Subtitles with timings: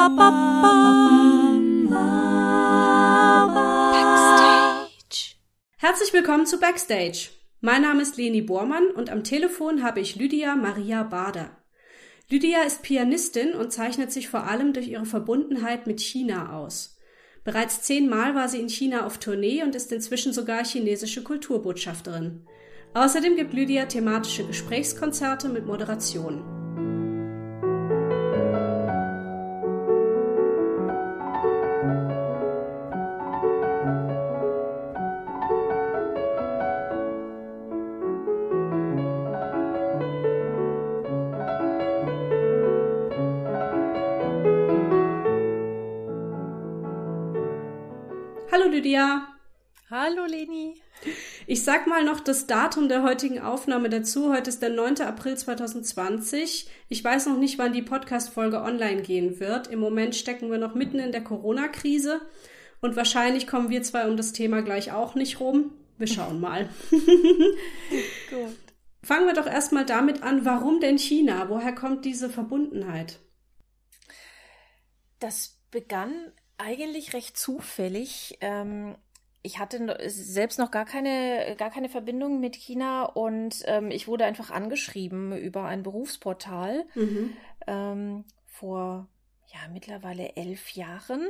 [0.00, 0.16] Backstage.
[5.76, 7.28] Herzlich willkommen zu Backstage.
[7.60, 11.50] Mein Name ist Leni Bormann und am Telefon habe ich Lydia Maria Bader.
[12.30, 16.96] Lydia ist Pianistin und zeichnet sich vor allem durch ihre Verbundenheit mit China aus.
[17.44, 22.46] Bereits zehnmal war sie in China auf Tournee und ist inzwischen sogar chinesische Kulturbotschafterin.
[22.94, 26.69] Außerdem gibt Lydia thematische Gesprächskonzerte mit Moderation.
[48.80, 49.28] Lydia.
[49.90, 50.80] Hallo Leni.
[51.46, 54.32] Ich sag mal noch das Datum der heutigen Aufnahme dazu.
[54.32, 55.02] Heute ist der 9.
[55.02, 56.66] April 2020.
[56.88, 59.66] Ich weiß noch nicht, wann die Podcast-Folge online gehen wird.
[59.66, 62.22] Im Moment stecken wir noch mitten in der Corona-Krise
[62.80, 65.74] und wahrscheinlich kommen wir zwei um das Thema gleich auch nicht rum.
[65.98, 66.70] Wir schauen mal.
[66.90, 68.56] Gut.
[69.02, 71.50] Fangen wir doch erstmal damit an, warum denn China?
[71.50, 73.18] Woher kommt diese Verbundenheit?
[75.18, 78.38] Das begann eigentlich recht zufällig.
[78.40, 78.96] Ähm,
[79.42, 84.26] ich hatte selbst noch gar keine, gar keine Verbindung mit China und ähm, ich wurde
[84.26, 87.32] einfach angeschrieben über ein Berufsportal mhm.
[87.66, 89.08] ähm, vor
[89.46, 91.26] ja mittlerweile elf Jahren.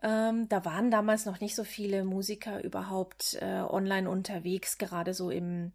[0.00, 5.28] Ähm, da waren damals noch nicht so viele Musiker überhaupt äh, online unterwegs, gerade so
[5.28, 5.72] im,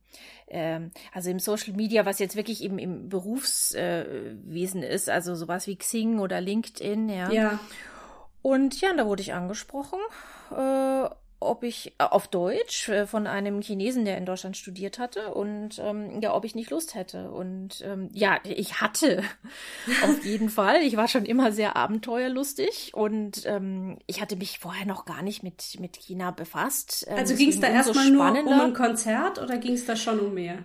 [0.48, 0.80] äh,
[1.12, 5.76] also im Social Media, was jetzt wirklich im, im Berufswesen äh, ist, also sowas wie
[5.76, 7.32] Xing oder LinkedIn, ja.
[7.32, 7.60] Ja.
[8.44, 10.00] Und ja, da wurde ich angesprochen,
[10.52, 15.34] äh, ob ich äh, auf Deutsch äh, von einem Chinesen, der in Deutschland studiert hatte,
[15.34, 17.32] und ähm, ja, ob ich nicht Lust hätte.
[17.32, 19.24] Und ähm, ja, ich hatte
[20.04, 20.82] auf jeden Fall.
[20.82, 25.42] Ich war schon immer sehr abenteuerlustig und ähm, ich hatte mich vorher noch gar nicht
[25.42, 27.06] mit, mit China befasst.
[27.08, 30.20] Ähm, also ging es da erstmal nur um ein Konzert oder ging es da schon
[30.20, 30.60] um mehr?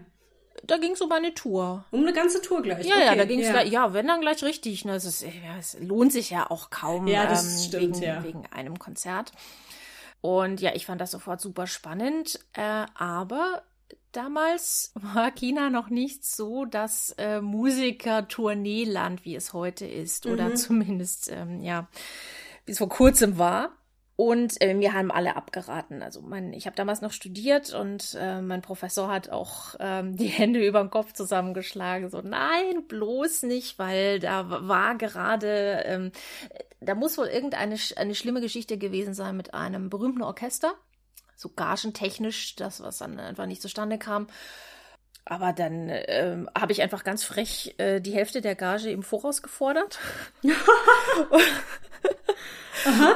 [0.64, 1.84] Da ging es um eine Tour.
[1.91, 2.86] Um eine ganze Tour gleich.
[2.86, 3.62] Ja, okay, ja, da ging es ja.
[3.62, 4.84] ja, wenn dann gleich richtig.
[4.84, 8.02] Ne, es, ist, ja, es lohnt sich ja auch kaum ja, das ähm, stimmt, wegen,
[8.02, 8.24] ja.
[8.24, 9.32] wegen einem Konzert.
[10.20, 12.41] Und ja, ich fand das sofort super spannend.
[12.54, 13.62] Äh, aber
[14.12, 20.26] damals war China noch nicht so das äh, Musiker-Tourneeland, wie es heute ist.
[20.26, 20.56] Oder mhm.
[20.56, 21.88] zumindest, ähm, ja,
[22.66, 23.78] wie es vor kurzem war.
[24.20, 26.02] Und äh, mir haben alle abgeraten.
[26.02, 30.26] Also mein, ich habe damals noch studiert und äh, mein Professor hat auch ähm, die
[30.26, 32.10] Hände über den Kopf zusammengeschlagen.
[32.10, 36.10] So, nein, bloß nicht, weil da war gerade, ähm,
[36.80, 40.74] da muss wohl irgendeine eine schlimme Geschichte gewesen sein mit einem berühmten Orchester.
[41.36, 44.26] So gagentechnisch, das, was dann einfach nicht zustande kam.
[45.26, 49.42] Aber dann ähm, habe ich einfach ganz frech äh, die Hälfte der Gage im Voraus
[49.42, 50.00] gefordert.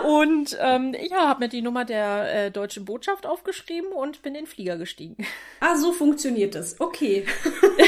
[0.05, 4.45] und ähm, ja, habe mir die Nummer der äh, deutschen Botschaft aufgeschrieben und bin in
[4.45, 5.17] den Flieger gestiegen.
[5.61, 6.81] Ah, so funktioniert das.
[6.81, 7.27] Okay.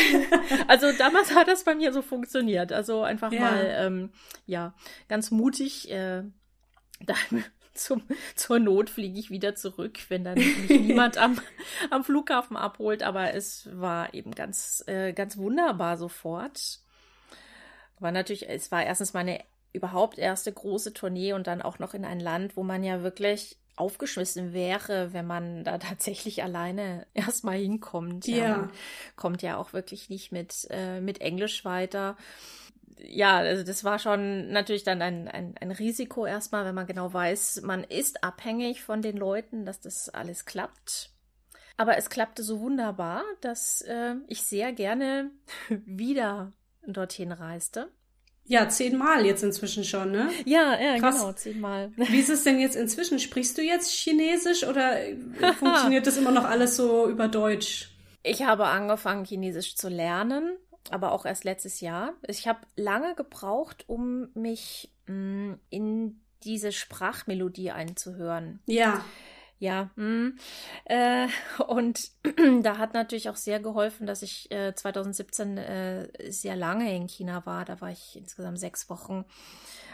[0.69, 2.73] also damals hat das bei mir so funktioniert.
[2.73, 3.41] Also einfach ja.
[3.41, 4.11] mal, ähm,
[4.47, 4.75] ja,
[5.09, 5.91] ganz mutig.
[5.91, 6.23] Äh,
[7.01, 8.03] dann zum,
[8.35, 11.41] zur Not fliege ich wieder zurück, wenn dann mich niemand am,
[11.91, 13.03] am Flughafen abholt.
[13.03, 16.81] Aber es war eben ganz, äh, ganz wunderbar sofort.
[18.01, 19.41] War natürlich, es war erstens meine
[19.75, 23.59] überhaupt erste große Tournee und dann auch noch in ein Land, wo man ja wirklich
[23.77, 28.27] aufgeschmissen wäre, wenn man da tatsächlich alleine erstmal hinkommt.
[28.27, 28.37] Ja.
[28.37, 28.57] ja.
[28.57, 28.71] Man
[29.17, 32.17] kommt ja auch wirklich nicht mit, äh, mit Englisch weiter
[33.07, 37.13] ja, also das war schon natürlich dann ein, ein, ein Risiko erstmal, wenn man genau
[37.13, 41.11] weiß, man ist abhängig von den Leuten, dass das alles klappt.
[41.77, 45.31] Aber es klappte so wunderbar, dass äh, ich sehr gerne
[45.69, 46.53] wieder
[46.87, 47.91] dorthin reiste.
[48.47, 50.29] Ja, zehnmal jetzt inzwischen schon, ne?
[50.45, 51.17] Ja, ja, Krass.
[51.17, 51.93] genau, zehnmal.
[51.97, 53.19] Wie ist es denn jetzt inzwischen?
[53.19, 54.99] Sprichst du jetzt Chinesisch oder
[55.59, 57.91] funktioniert das immer noch alles so über Deutsch?
[58.23, 60.57] Ich habe angefangen, Chinesisch zu lernen
[60.91, 62.15] aber auch erst letztes Jahr.
[62.27, 68.61] Ich habe lange gebraucht, um mich mh, mm, in diese Sprachmelodie einzuhören.
[68.67, 69.05] Ja.
[69.59, 69.91] Ja.
[69.97, 70.39] Mm.
[70.85, 71.29] Äh,
[71.67, 72.11] und
[72.63, 77.47] da hat natürlich auch sehr geholfen, dass ich äh, 2017 äh, sehr lange in China
[77.47, 77.65] war.
[77.65, 79.25] Da war ich insgesamt sechs Wochen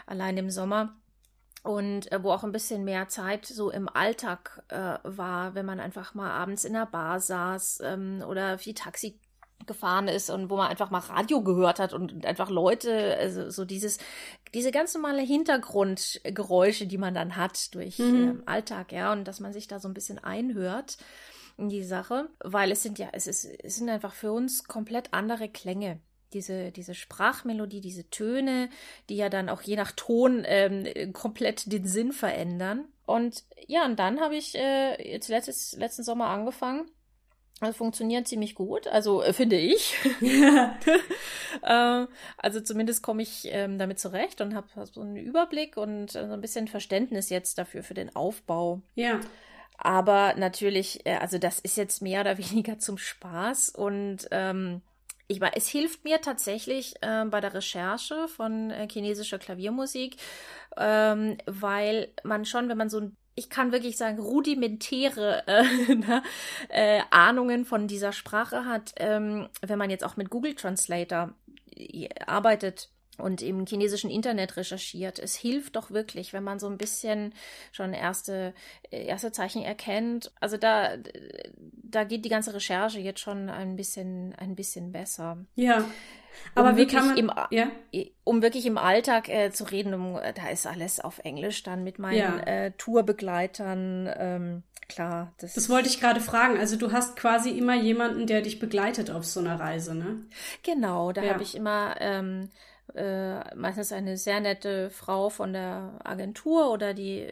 [0.05, 0.95] allein im Sommer
[1.63, 5.79] und äh, wo auch ein bisschen mehr Zeit so im Alltag äh, war, wenn man
[5.79, 9.19] einfach mal abends in der Bar saß ähm, oder viel Taxi
[9.67, 13.65] gefahren ist und wo man einfach mal Radio gehört hat und einfach Leute, also so
[13.65, 13.97] dieses,
[14.53, 18.41] diese ganz normale Hintergrundgeräusche, die man dann hat durch mhm.
[18.45, 20.97] äh, Alltag, ja, und dass man sich da so ein bisschen einhört
[21.57, 25.13] in die Sache, weil es sind ja, es ist, es sind einfach für uns komplett
[25.13, 25.99] andere Klänge.
[26.33, 28.69] diese, diese Sprachmelodie, diese Töne,
[29.09, 32.85] die ja dann auch je nach Ton ähm, komplett den Sinn verändern.
[33.05, 36.89] Und ja, und dann habe ich äh, jetzt letztes, letzten Sommer angefangen.
[37.61, 39.95] Das funktioniert ziemlich gut, also äh, finde ich.
[40.19, 40.79] Ja.
[42.03, 46.27] äh, also zumindest komme ich ähm, damit zurecht und habe so einen Überblick und äh,
[46.27, 48.81] so ein bisschen Verständnis jetzt dafür für den Aufbau.
[48.95, 49.19] Ja.
[49.77, 54.81] Aber natürlich, äh, also das ist jetzt mehr oder weniger zum Spaß und ähm,
[55.27, 60.17] ich meine, es hilft mir tatsächlich äh, bei der Recherche von äh, chinesischer Klaviermusik,
[60.77, 66.23] ähm, weil man schon, wenn man so ein ich kann wirklich sagen, rudimentäre äh, ne,
[66.69, 71.33] äh, Ahnungen von dieser Sprache hat, ähm, wenn man jetzt auch mit Google Translator
[71.75, 75.19] äh, arbeitet und im chinesischen Internet recherchiert.
[75.19, 77.33] Es hilft doch wirklich, wenn man so ein bisschen
[77.71, 78.53] schon erste,
[78.89, 80.31] äh, erste Zeichen erkennt.
[80.39, 80.97] Also da,
[81.83, 85.45] da geht die ganze Recherche jetzt schon ein bisschen, ein bisschen besser.
[85.55, 85.85] Ja.
[86.55, 87.67] Aber um wie kann man, im, ja?
[88.23, 91.99] um wirklich im Alltag äh, zu reden, um, da ist alles auf Englisch dann mit
[91.99, 92.39] meinen ja.
[92.39, 94.09] äh, Tourbegleitern.
[94.17, 96.57] Ähm, klar, das, das wollte ich gerade fragen.
[96.57, 100.25] Also du hast quasi immer jemanden, der dich begleitet auf so einer Reise, ne?
[100.63, 101.33] Genau, da ja.
[101.33, 102.49] habe ich immer ähm,
[102.95, 107.27] äh, meistens eine sehr nette Frau von der Agentur oder die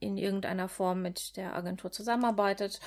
[0.00, 2.80] in irgendeiner Form mit der Agentur zusammenarbeitet.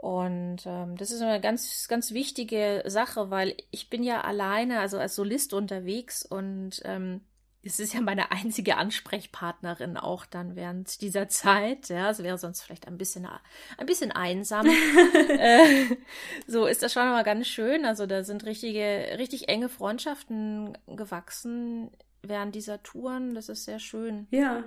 [0.00, 4.98] Und ähm, das ist eine ganz, ganz wichtige Sache, weil ich bin ja alleine, also
[4.98, 7.20] als Solist unterwegs und ähm,
[7.62, 11.90] es ist ja meine einzige Ansprechpartnerin auch dann während dieser Zeit.
[11.90, 13.28] Ja, es wäre sonst vielleicht ein bisschen,
[13.76, 14.66] ein bisschen einsam.
[15.28, 15.96] äh,
[16.46, 17.84] so ist das schon mal ganz schön.
[17.84, 21.90] Also da sind richtige, richtig enge Freundschaften gewachsen
[22.22, 23.34] während dieser Touren.
[23.34, 24.26] Das ist sehr schön.
[24.30, 24.64] Ja,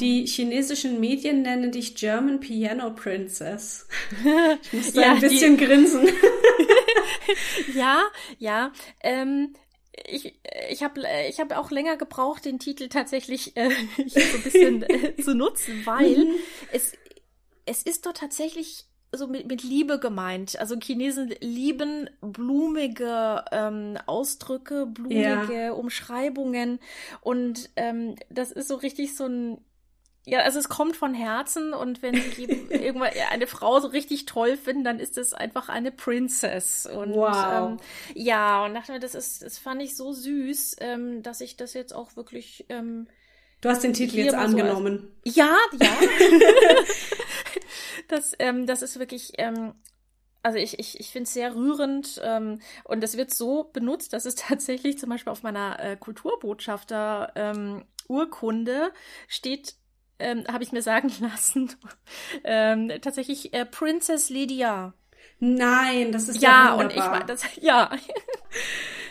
[0.00, 3.86] die chinesischen Medien nennen dich German Piano Princess.
[4.62, 5.64] Ich muss da ja, ein bisschen die...
[5.64, 6.08] grinsen.
[7.74, 8.04] ja,
[8.38, 8.72] ja.
[9.02, 9.54] Ähm,
[10.06, 10.38] ich,
[10.70, 13.70] ich habe ich hab auch länger gebraucht, den Titel tatsächlich äh,
[14.06, 16.34] so ein bisschen äh, zu nutzen, weil mhm.
[16.72, 16.92] es,
[17.66, 20.58] es ist doch tatsächlich so mit, mit Liebe gemeint.
[20.58, 25.72] Also Chinesen lieben blumige ähm, Ausdrücke, blumige ja.
[25.72, 26.78] Umschreibungen.
[27.20, 29.58] Und ähm, das ist so richtig so ein
[30.28, 34.58] ja, also es kommt von Herzen und wenn sie irgendwann eine Frau so richtig toll
[34.58, 36.84] finden, dann ist es einfach eine Princess.
[36.84, 37.70] Und wow.
[37.70, 37.76] ähm,
[38.14, 41.72] ja, und dachte mir, das ist, das fand ich so süß, ähm, dass ich das
[41.72, 42.66] jetzt auch wirklich.
[42.68, 43.06] Ähm,
[43.62, 45.12] du hast den Titel jetzt angenommen.
[45.24, 45.88] So als, ja, ja.
[48.08, 49.32] das, ähm, das ist wirklich.
[49.38, 49.74] Ähm,
[50.40, 54.24] also ich, ich, ich finde es sehr rührend ähm, und es wird so benutzt, dass
[54.24, 58.92] es tatsächlich zum Beispiel auf meiner äh, Kulturbotschafter ähm, Urkunde
[59.26, 59.74] steht
[60.18, 61.70] ähm, habe ich mir sagen lassen,
[62.44, 64.94] ähm, tatsächlich äh, Princess Lydia.
[65.40, 67.90] Nein, das ist ja, ja und ich das ja.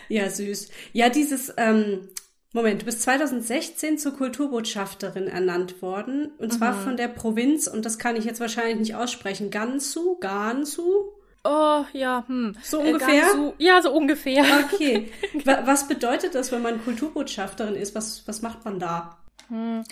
[0.09, 0.69] ja, süß.
[0.93, 2.09] Ja, dieses ähm,
[2.57, 6.83] Moment, du bist 2016 zur Kulturbotschafterin ernannt worden und zwar mhm.
[6.83, 9.49] von der Provinz und das kann ich jetzt wahrscheinlich nicht aussprechen.
[9.49, 11.13] Gansu, Gansu.
[11.43, 12.55] Oh, ja, hm.
[12.61, 13.21] So äh, ungefähr?
[13.21, 14.43] Gansu, ja, so ungefähr.
[14.73, 15.11] Okay.
[15.43, 17.95] Was bedeutet das, wenn man Kulturbotschafterin ist?
[17.95, 19.17] Was, was macht man da?
[19.47, 19.83] Hm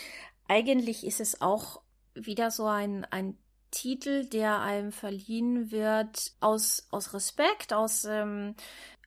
[0.48, 1.82] eigentlich ist es auch
[2.14, 3.38] wieder so ein, ein
[3.72, 8.56] Titel, der einem verliehen wird aus, aus Respekt, aus ähm,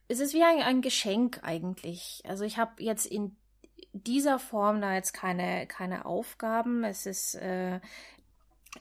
[0.08, 2.22] es ist wie ein, ein Geschenk eigentlich.
[2.26, 3.36] Also ich habe jetzt in
[4.04, 6.84] dieser Form da jetzt keine, keine Aufgaben.
[6.84, 7.80] Es ist, äh,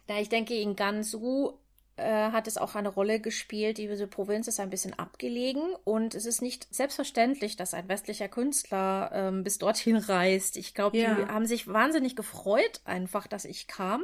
[0.07, 1.53] na, ich denke, in Gansu
[1.97, 3.79] äh, hat es auch eine Rolle gespielt.
[3.79, 9.09] Diese Provinz ist ein bisschen abgelegen und es ist nicht selbstverständlich, dass ein westlicher Künstler
[9.13, 10.57] ähm, bis dorthin reist.
[10.57, 11.15] Ich glaube, ja.
[11.15, 14.03] die haben sich wahnsinnig gefreut, einfach, dass ich kam.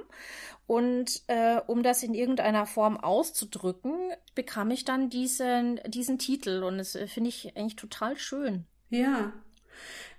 [0.66, 3.94] Und äh, um das in irgendeiner Form auszudrücken,
[4.34, 8.66] bekam ich dann diesen, diesen Titel und das äh, finde ich eigentlich total schön.
[8.90, 9.34] Ja.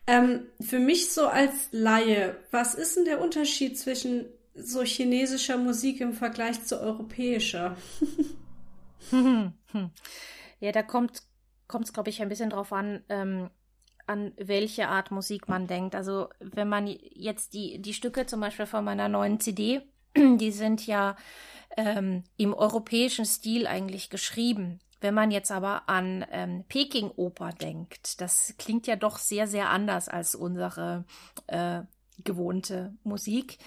[0.06, 6.00] Ähm, für mich so als Laie, was ist denn der Unterschied zwischen so chinesischer Musik
[6.00, 7.76] im Vergleich zu europäischer?
[10.60, 11.22] ja, da kommt
[11.68, 13.50] kommt es, glaube ich, ein bisschen drauf an, ähm,
[14.06, 15.94] an welche Art Musik man denkt.
[15.94, 19.82] Also wenn man jetzt die, die Stücke zum Beispiel von meiner neuen CD,
[20.16, 21.16] die sind ja
[21.76, 24.78] ähm, im europäischen Stil eigentlich geschrieben.
[25.04, 30.08] Wenn man jetzt aber an ähm, Peking-Oper denkt, das klingt ja doch sehr, sehr anders
[30.08, 31.04] als unsere
[31.46, 31.82] äh,
[32.24, 33.58] gewohnte Musik.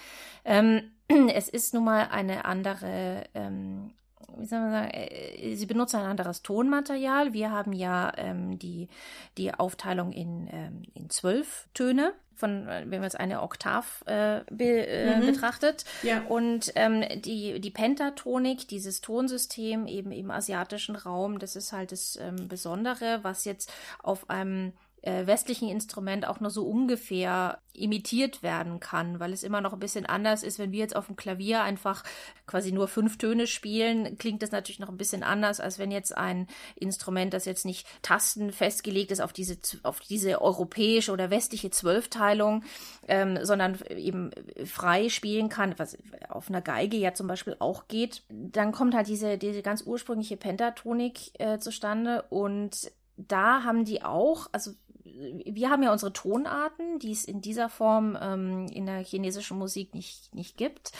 [0.44, 0.90] Ähm,
[1.32, 3.92] es ist nun mal eine andere, ähm,
[4.36, 7.32] wie soll man sagen, äh, sie benutzen ein anderes Tonmaterial.
[7.32, 8.88] Wir haben ja ähm, die,
[9.36, 14.40] die Aufteilung in, ähm, in zwölf Töne von, äh, wenn man jetzt eine Oktav äh,
[14.50, 15.26] be, äh, mhm.
[15.26, 15.84] betrachtet.
[16.02, 16.22] Ja.
[16.28, 22.16] Und ähm, die, die Pentatonik, dieses Tonsystem eben im asiatischen Raum, das ist halt das
[22.16, 28.80] ähm, Besondere, was jetzt auf einem äh, westlichen Instrument auch nur so ungefähr imitiert werden
[28.80, 31.62] kann, weil es immer noch ein bisschen anders ist, wenn wir jetzt auf dem Klavier
[31.62, 32.02] einfach
[32.46, 36.16] quasi nur fünf Töne spielen, klingt das natürlich noch ein bisschen anders, als wenn jetzt
[36.16, 41.70] ein Instrument, das jetzt nicht Tasten festgelegt ist auf diese, auf diese europäische oder westliche
[41.70, 42.64] Zwölfteilung,
[43.06, 44.30] ähm, sondern eben
[44.64, 45.96] frei spielen kann, was
[46.28, 48.22] auf einer Geige ja zum Beispiel auch geht.
[48.28, 54.48] Dann kommt halt diese, diese ganz ursprüngliche Pentatonik äh, zustande und da haben die auch,
[54.52, 54.72] also
[55.04, 59.94] wir haben ja unsere Tonarten, die es in dieser Form ähm, in der chinesischen Musik
[59.94, 60.92] nicht, nicht gibt.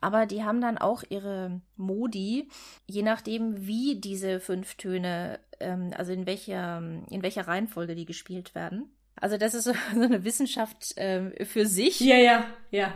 [0.00, 2.48] Aber die haben dann auch ihre Modi,
[2.86, 8.54] je nachdem, wie diese fünf Töne, ähm, also in welcher, in welcher Reihenfolge die gespielt
[8.54, 8.90] werden.
[9.16, 12.00] Also das ist so, eine Wissenschaft äh, für sich.
[12.00, 12.92] Ja, ja, ja.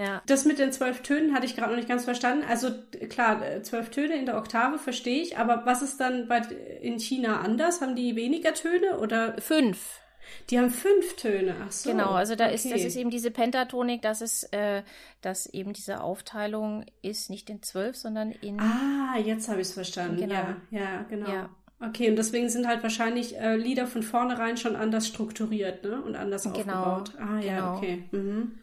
[0.00, 0.22] Ja.
[0.26, 2.44] Das mit den zwölf Tönen hatte ich gerade noch nicht ganz verstanden.
[2.48, 2.70] Also
[3.10, 6.38] klar, äh, zwölf Töne in der Oktave verstehe ich, aber was ist dann bei,
[6.80, 7.82] in China anders?
[7.82, 9.36] Haben die weniger Töne oder?
[9.40, 10.00] Fünf.
[10.48, 11.90] Die haben fünf Töne, ach so.
[11.90, 12.54] Genau, also da okay.
[12.54, 14.82] ist, das ist eben diese Pentatonik, das ist, äh,
[15.20, 18.60] dass eben diese Aufteilung ist nicht in zwölf, sondern in.
[18.60, 20.16] Ah, jetzt habe ich es verstanden.
[20.16, 20.34] Genau.
[20.34, 21.30] Ja, ja, genau.
[21.30, 21.50] Ja.
[21.82, 26.00] Okay, und deswegen sind halt wahrscheinlich äh, Lieder von vornherein schon anders strukturiert, ne?
[26.00, 27.12] Und anders genau, aufgebaut.
[27.18, 27.76] Ah, ja, genau.
[27.76, 28.04] okay.
[28.12, 28.58] Mhm.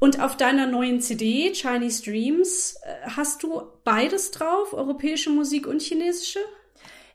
[0.00, 5.82] Und auf deiner neuen CD, Chinese Dreams, äh, hast du beides drauf, europäische Musik und
[5.82, 6.40] chinesische?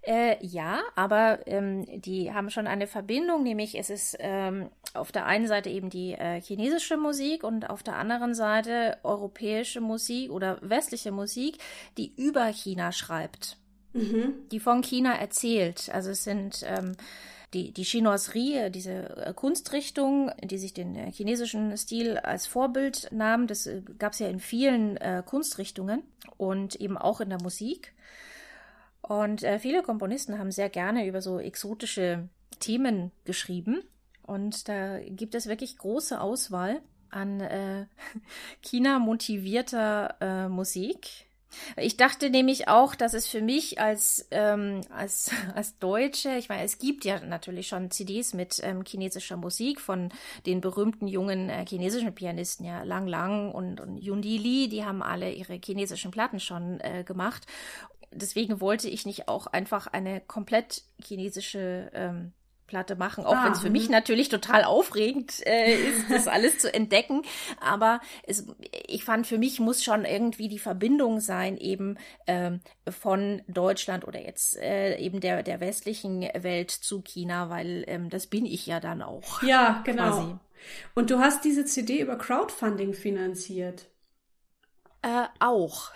[0.03, 5.25] Äh, ja, aber ähm, die haben schon eine Verbindung, nämlich es ist ähm, auf der
[5.25, 10.59] einen Seite eben die äh, chinesische Musik und auf der anderen Seite europäische Musik oder
[10.61, 11.57] westliche Musik,
[11.97, 13.57] die über China schreibt,
[13.93, 14.35] mhm.
[14.51, 15.89] die von China erzählt.
[15.91, 16.95] Also es sind ähm,
[17.55, 23.47] die, die Chinoiserie, diese äh, Kunstrichtung, die sich den äh, chinesischen Stil als Vorbild nahm,
[23.47, 26.03] das äh, gab es ja in vielen äh, Kunstrichtungen
[26.37, 27.93] und eben auch in der Musik.
[29.01, 32.27] Und äh, viele Komponisten haben sehr gerne über so exotische
[32.59, 33.83] Themen geschrieben.
[34.23, 37.85] Und da gibt es wirklich große Auswahl an äh,
[38.61, 41.27] China motivierter äh, Musik.
[41.77, 46.63] Ich dachte nämlich auch, dass es für mich als, ähm, als, als Deutsche, ich meine,
[46.63, 50.09] es gibt ja natürlich schon CDs mit ähm, chinesischer Musik von
[50.45, 55.01] den berühmten jungen äh, chinesischen Pianisten, ja, Lang Lang und, und Yundi Li, die haben
[55.01, 57.45] alle ihre chinesischen Platten schon äh, gemacht.
[58.11, 62.31] Deswegen wollte ich nicht auch einfach eine komplett chinesische ähm,
[62.67, 63.91] Platte machen, auch ah, wenn es für mich mhm.
[63.91, 67.23] natürlich total aufregend äh, ist, das alles zu entdecken.
[67.59, 68.45] Aber es,
[68.87, 74.21] ich fand, für mich muss schon irgendwie die Verbindung sein, eben ähm, von Deutschland oder
[74.21, 78.79] jetzt äh, eben der, der westlichen Welt zu China, weil ähm, das bin ich ja
[78.79, 79.41] dann auch.
[79.43, 80.11] Ja, genau.
[80.11, 80.35] Quasi.
[80.95, 83.87] Und du hast diese CD über Crowdfunding finanziert.
[85.01, 85.91] Äh, auch.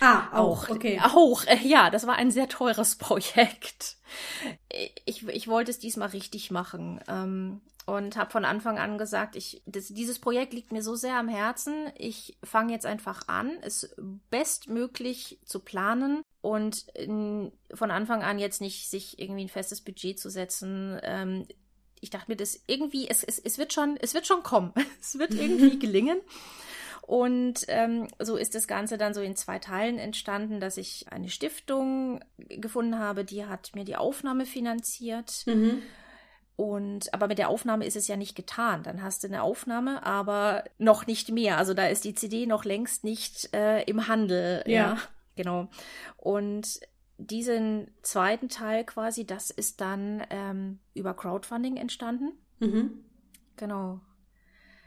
[0.00, 1.00] Ah, auch, okay.
[1.02, 3.96] Auch, äh, ja, das war ein sehr teures Projekt.
[5.04, 9.62] Ich, ich wollte es diesmal richtig machen ähm, und habe von Anfang an gesagt, ich,
[9.66, 11.90] das, dieses Projekt liegt mir so sehr am Herzen.
[11.96, 13.94] Ich fange jetzt einfach an, es
[14.30, 20.18] bestmöglich zu planen und in, von Anfang an jetzt nicht sich irgendwie ein festes Budget
[20.18, 20.98] zu setzen.
[21.02, 21.46] Ähm,
[22.00, 24.72] ich dachte mir, das irgendwie, es, es, es wird schon, es wird schon kommen.
[25.00, 26.20] es wird irgendwie gelingen.
[27.08, 31.30] Und ähm, so ist das Ganze dann so in zwei Teilen entstanden, dass ich eine
[31.30, 35.44] Stiftung gefunden habe, die hat mir die Aufnahme finanziert.
[35.46, 35.80] Mhm.
[36.56, 38.82] Und aber mit der Aufnahme ist es ja nicht getan.
[38.82, 41.56] Dann hast du eine Aufnahme, aber noch nicht mehr.
[41.56, 44.62] Also da ist die CD noch längst nicht äh, im Handel.
[44.66, 44.72] Ja.
[44.72, 44.98] ja.
[45.34, 45.68] Genau.
[46.18, 46.78] Und
[47.16, 52.32] diesen zweiten Teil quasi, das ist dann ähm, über Crowdfunding entstanden.
[52.58, 53.02] Mhm.
[53.56, 54.02] Genau.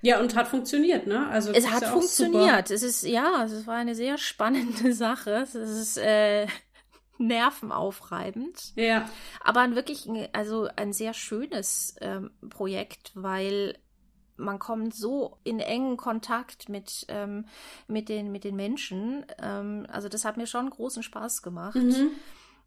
[0.01, 1.27] Ja, und hat funktioniert, ne?
[1.27, 2.71] Also es hat ja funktioniert.
[2.71, 5.31] Es ist ja, es war eine sehr spannende Sache.
[5.31, 6.47] Es ist äh,
[7.17, 8.73] nervenaufreibend.
[8.75, 9.07] Ja.
[9.43, 13.77] Aber ein wirklich, also ein sehr schönes ähm, Projekt, weil
[14.37, 17.45] man kommt so in engen Kontakt mit ähm,
[17.87, 19.25] mit den mit den Menschen.
[19.39, 21.75] Ähm, also das hat mir schon großen Spaß gemacht.
[21.75, 22.11] Mhm.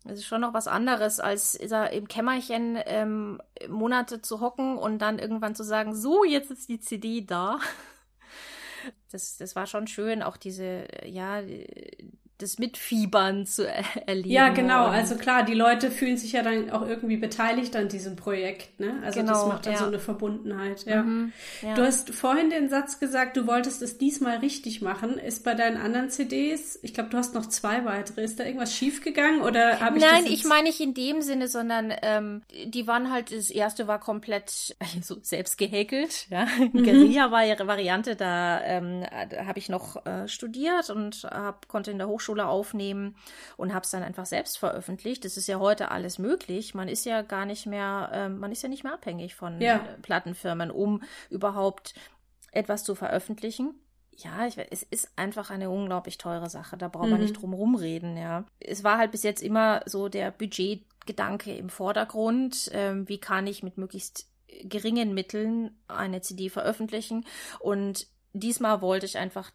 [0.04, 5.18] Es ist schon noch was anderes, als im Kämmerchen ähm, Monate zu hocken und dann
[5.18, 7.58] irgendwann zu sagen, so, jetzt ist die CD da.
[9.10, 11.40] Das, das war schon schön, auch diese, ja,
[12.38, 14.30] das Mitfiebern zu er erleben.
[14.30, 14.86] Ja, genau.
[14.86, 18.80] Also klar, die Leute fühlen sich ja dann auch irgendwie beteiligt an diesem Projekt.
[18.80, 19.00] Ne?
[19.04, 19.78] Also genau, das macht dann ja.
[19.78, 20.84] so eine Verbundenheit.
[20.84, 21.02] Ja.
[21.02, 21.74] Mhm, ja.
[21.74, 25.16] Du hast vorhin den Satz gesagt, du wolltest es diesmal richtig machen.
[25.16, 28.24] Ist bei deinen anderen CDs, ich glaube, du hast noch zwei weitere.
[28.24, 31.92] Ist da irgendwas schiefgegangen oder habe ich Nein, ich meine nicht in dem Sinne, sondern
[32.02, 36.26] ähm, die waren halt, das erste war komplett so selbst gehäkelt.
[36.30, 36.46] Ja?
[36.72, 36.72] Mhm.
[36.84, 39.04] Guerilla war ihre Variante, da, ähm,
[39.46, 43.16] habe ich noch äh, studiert und hab, konnte in der Hochschule Hochschule aufnehmen
[43.56, 45.24] und habe es dann einfach selbst veröffentlicht.
[45.24, 46.74] Das ist ja heute alles möglich.
[46.74, 49.80] Man ist ja gar nicht mehr, äh, man ist ja nicht mehr abhängig von ja.
[50.02, 51.94] Plattenfirmen, um überhaupt
[52.52, 53.74] etwas zu veröffentlichen.
[54.16, 56.76] Ja, ich, es ist einfach eine unglaublich teure Sache.
[56.76, 57.26] Da braucht man mhm.
[57.26, 58.44] nicht drum rumreden, ja.
[58.60, 62.70] Es war halt bis jetzt immer so der Budgetgedanke im Vordergrund.
[62.72, 64.28] Ähm, wie kann ich mit möglichst
[64.62, 67.26] geringen Mitteln eine CD veröffentlichen?
[67.58, 69.50] Und diesmal wollte ich einfach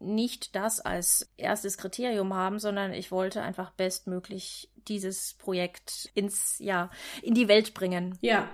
[0.00, 6.90] nicht das als erstes Kriterium haben, sondern ich wollte einfach bestmöglich dieses Projekt ins, ja,
[7.22, 8.18] in die Welt bringen.
[8.20, 8.48] Ja.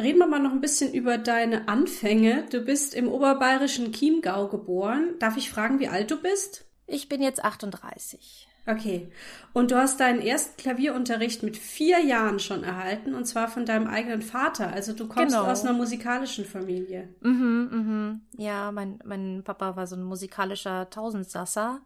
[0.00, 2.46] Reden wir mal noch ein bisschen über deine Anfänge.
[2.50, 5.16] Du bist im oberbayerischen Chiemgau geboren.
[5.18, 6.64] Darf ich fragen, wie alt du bist?
[6.86, 8.47] Ich bin jetzt 38.
[8.68, 9.10] Okay.
[9.54, 13.86] Und du hast deinen ersten Klavierunterricht mit vier Jahren schon erhalten, und zwar von deinem
[13.86, 14.70] eigenen Vater.
[14.70, 15.50] Also du kommst genau.
[15.50, 17.08] aus einer musikalischen Familie.
[17.22, 18.20] Mhm, mhm.
[18.36, 21.80] Ja, mein, mein Papa war so ein musikalischer Tausendsasser,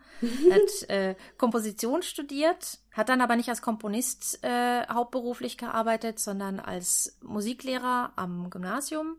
[0.51, 7.17] hat äh, Komposition studiert, hat dann aber nicht als Komponist äh, hauptberuflich gearbeitet, sondern als
[7.23, 9.19] Musiklehrer am Gymnasium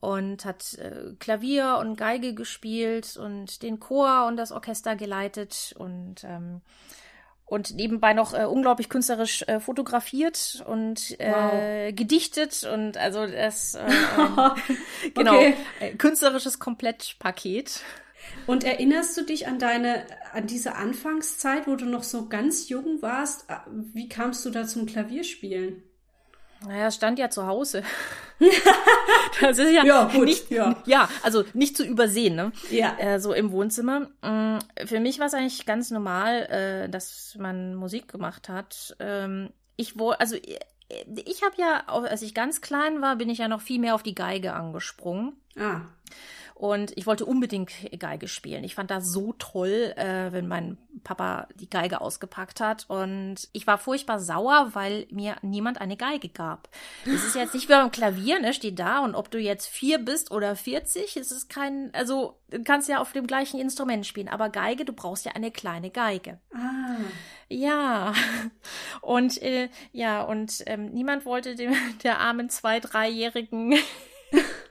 [0.00, 6.24] und hat äh, Klavier und Geige gespielt und den Chor und das Orchester geleitet und
[6.24, 6.60] ähm,
[7.48, 11.96] und nebenbei noch äh, unglaublich künstlerisch äh, fotografiert und äh, wow.
[11.96, 15.54] gedichtet und also das äh, äh, genau okay.
[15.80, 17.80] äh, künstlerisches Komplettpaket.
[18.46, 23.00] Und erinnerst du dich an deine an diese Anfangszeit, wo du noch so ganz jung
[23.00, 23.46] warst?
[23.94, 25.82] Wie kamst du da zum Klavierspielen?
[26.66, 27.82] Naja, stand ja zu Hause.
[29.40, 30.82] das ist ja, ja, gut, nicht, ja.
[30.86, 32.52] ja, also nicht zu übersehen, ne?
[32.70, 32.96] Ja.
[32.98, 34.08] Äh, so im Wohnzimmer.
[34.22, 38.96] Mm, für mich war es eigentlich ganz normal, äh, dass man Musik gemacht hat.
[39.00, 40.58] Ähm, ich wollte, also äh,
[41.26, 44.02] ich habe ja, als ich ganz klein war, bin ich ja noch viel mehr auf
[44.02, 45.34] die Geige angesprungen.
[45.56, 45.82] Ah.
[46.58, 48.64] Und ich wollte unbedingt Geige spielen.
[48.64, 52.84] Ich fand das so toll, äh, wenn mein Papa die Geige ausgepackt hat.
[52.88, 56.68] Und ich war furchtbar sauer, weil mir niemand eine Geige gab.
[57.06, 58.52] Es ist jetzt nicht wie beim Klavier, ne?
[58.52, 62.60] Steht da und ob du jetzt vier bist oder 40, es ist kein, also du
[62.64, 64.28] kannst ja auf dem gleichen Instrument spielen.
[64.28, 66.40] Aber Geige, du brauchst ja eine kleine Geige.
[66.52, 66.96] Ah.
[67.48, 68.14] Ja,
[69.00, 73.76] und äh, ja, und ähm, niemand wollte dem der armen zwei, dreijährigen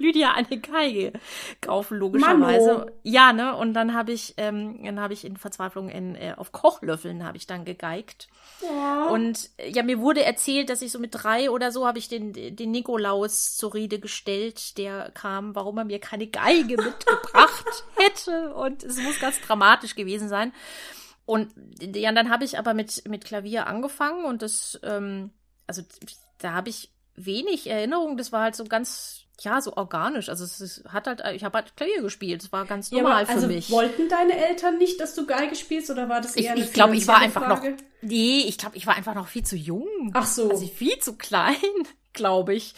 [0.08, 1.14] Lydia eine Geige
[1.62, 2.74] kaufen, logischerweise.
[2.74, 2.92] Mano.
[3.04, 3.56] Ja, ne?
[3.56, 7.38] Und dann habe ich, ähm, dann habe ich in Verzweiflung in, äh, auf Kochlöffeln habe
[7.38, 8.28] ich dann gegeigt.
[8.62, 9.08] Ja.
[9.08, 12.08] Und äh, ja, mir wurde erzählt, dass ich so mit drei oder so habe ich
[12.08, 18.54] den, den Nikolaus zur Rede gestellt, der kam, warum er mir keine Geige mitgebracht hätte.
[18.54, 20.54] Und es muss ganz dramatisch gewesen sein.
[21.26, 25.32] Und ja, dann habe ich aber mit, mit Klavier angefangen und das, ähm,
[25.68, 25.82] also
[26.38, 28.16] da habe ich wenig Erinnerung.
[28.16, 30.30] Das war halt so ganz ja, so organisch.
[30.30, 32.44] Also es ist, hat halt, ich habe halt Klavier gespielt.
[32.44, 33.70] Das war ganz normal ja, also mich.
[33.70, 36.96] Wollten deine Eltern nicht, dass du Geige spielst oder war das eher ich, ich glaube,
[36.96, 37.72] ich war einfach Frage?
[37.72, 37.78] noch.
[38.02, 40.12] Nee, ich glaube, ich war einfach noch viel zu jung.
[40.14, 40.50] Ach so.
[40.50, 41.56] Also viel zu klein,
[42.14, 42.74] glaube ich.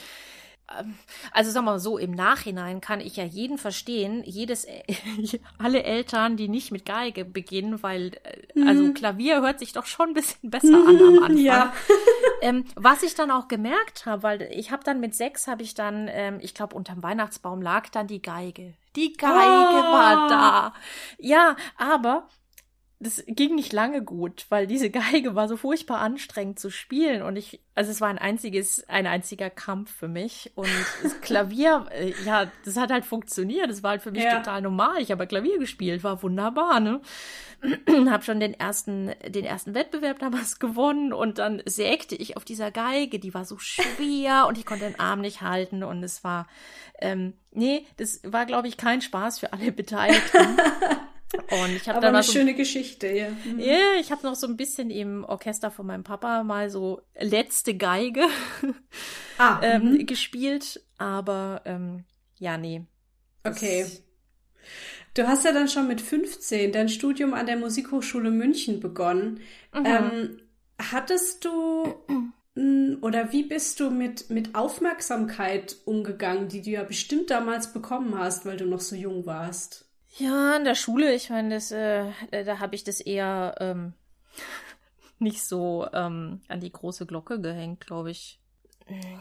[0.77, 0.95] Ähm,
[1.31, 4.67] also sagen wir mal so, im Nachhinein kann ich ja jeden verstehen, jedes,
[5.57, 8.93] alle Eltern, die nicht mit Geige beginnen, weil, äh, also mhm.
[8.93, 11.37] Klavier hört sich doch schon ein bisschen besser an am Anfang.
[11.37, 11.73] Ja.
[12.41, 15.73] ähm, was ich dann auch gemerkt habe, weil ich habe dann mit sechs, habe ich
[15.73, 18.73] dann, ähm, ich glaube, unterm Weihnachtsbaum lag dann die Geige.
[18.95, 19.93] Die Geige oh.
[19.93, 20.73] war da.
[21.19, 22.27] Ja, aber
[23.01, 27.37] das ging nicht lange gut, weil diese Geige war so furchtbar anstrengend zu spielen und
[27.37, 30.67] ich, also es war ein einziges, ein einziger Kampf für mich und
[31.01, 34.37] das Klavier, äh, ja, das hat halt funktioniert, das war halt für mich ja.
[34.37, 35.01] total normal.
[35.01, 36.99] Ich habe Klavier gespielt, war wunderbar, ne?
[38.09, 42.69] hab schon den ersten, den ersten Wettbewerb damals gewonnen und dann sägte ich auf dieser
[42.69, 46.47] Geige, die war so schwer und ich konnte den Arm nicht halten und es war,
[46.99, 50.57] ähm, nee, das war glaube ich kein Spaß für alle Beteiligten.
[51.33, 53.29] Und ich habe dann eine so, schöne Geschichte, ja.
[53.29, 53.59] Mhm.
[53.59, 57.75] Yeah, ich habe noch so ein bisschen im Orchester von meinem Papa mal so letzte
[57.75, 58.25] Geige
[59.37, 60.05] ah, ähm, mhm.
[60.05, 62.05] gespielt, aber ähm,
[62.39, 62.83] ja, nee.
[63.43, 63.85] Okay.
[65.13, 69.41] Du hast ja dann schon mit 15 dein Studium an der Musikhochschule München begonnen.
[69.73, 69.85] Mhm.
[69.85, 70.41] Ähm,
[70.79, 71.95] hattest du
[73.01, 78.45] oder wie bist du mit, mit Aufmerksamkeit umgegangen, die du ja bestimmt damals bekommen hast,
[78.45, 79.88] weil du noch so jung warst?
[80.17, 83.93] Ja, in der Schule, ich meine, das, äh, da habe ich das eher ähm,
[85.19, 88.39] nicht so ähm, an die große Glocke gehängt, glaube ich.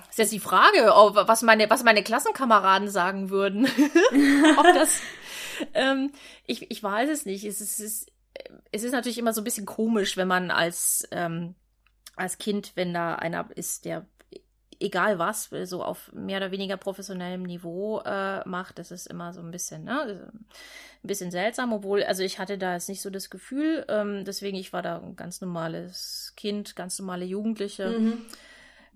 [0.08, 3.66] Ist jetzt die Frage, ob, was meine, was meine Klassenkameraden sagen würden.
[4.56, 5.02] ob das,
[5.74, 6.10] ähm,
[6.46, 7.44] ich, ich weiß es nicht.
[7.44, 8.12] Es ist, es ist,
[8.72, 11.54] es ist natürlich immer so ein bisschen komisch, wenn man als, ähm,
[12.16, 14.06] als Kind, wenn da einer ist, der
[14.80, 19.40] egal was, so auf mehr oder weniger professionellem Niveau äh, macht, das ist immer so
[19.40, 20.30] ein bisschen, ne,
[21.02, 24.56] ein bisschen seltsam, obwohl, also ich hatte da jetzt nicht so das Gefühl, ähm, deswegen,
[24.56, 27.98] ich war da ein ganz normales Kind, ganz normale Jugendliche.
[27.98, 28.18] Mhm.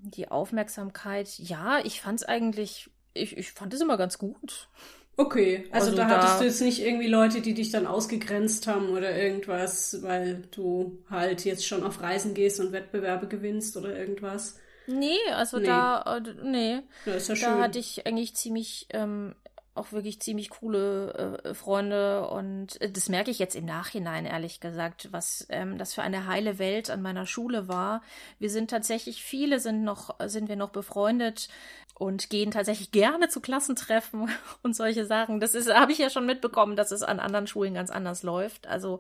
[0.05, 4.68] Die Aufmerksamkeit, ja, ich fand es eigentlich, ich, ich fand es immer ganz gut.
[5.16, 8.66] Okay, also, also da, da hattest du jetzt nicht irgendwie Leute, die dich dann ausgegrenzt
[8.66, 13.97] haben oder irgendwas, weil du halt jetzt schon auf Reisen gehst und Wettbewerbe gewinnst oder
[13.97, 14.59] irgendwas.
[14.87, 15.66] Nee, also nee.
[15.66, 16.81] da, äh, nee.
[17.07, 17.61] Ja, ist ja da schön.
[17.61, 19.35] hatte ich eigentlich ziemlich, ähm,
[19.75, 24.61] auch wirklich ziemlich coole äh, Freunde und äh, das merke ich jetzt im Nachhinein, ehrlich
[24.61, 28.03] gesagt, was ähm, das für eine heile Welt an meiner Schule war.
[28.38, 31.49] Wir sind tatsächlich, viele sind noch, sind wir noch befreundet
[31.95, 34.29] und gehen tatsächlich gerne zu Klassentreffen
[34.62, 35.40] und solche Sachen.
[35.40, 38.66] Das ist, habe ich ja schon mitbekommen, dass es an anderen Schulen ganz anders läuft.
[38.66, 38.99] Also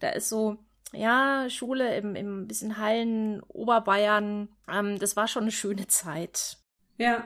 [0.00, 0.58] da ist so,
[0.92, 6.58] ja, Schule im, im bisschen Hallen, Oberbayern, ähm, das war schon eine schöne Zeit.
[6.98, 7.24] Ja.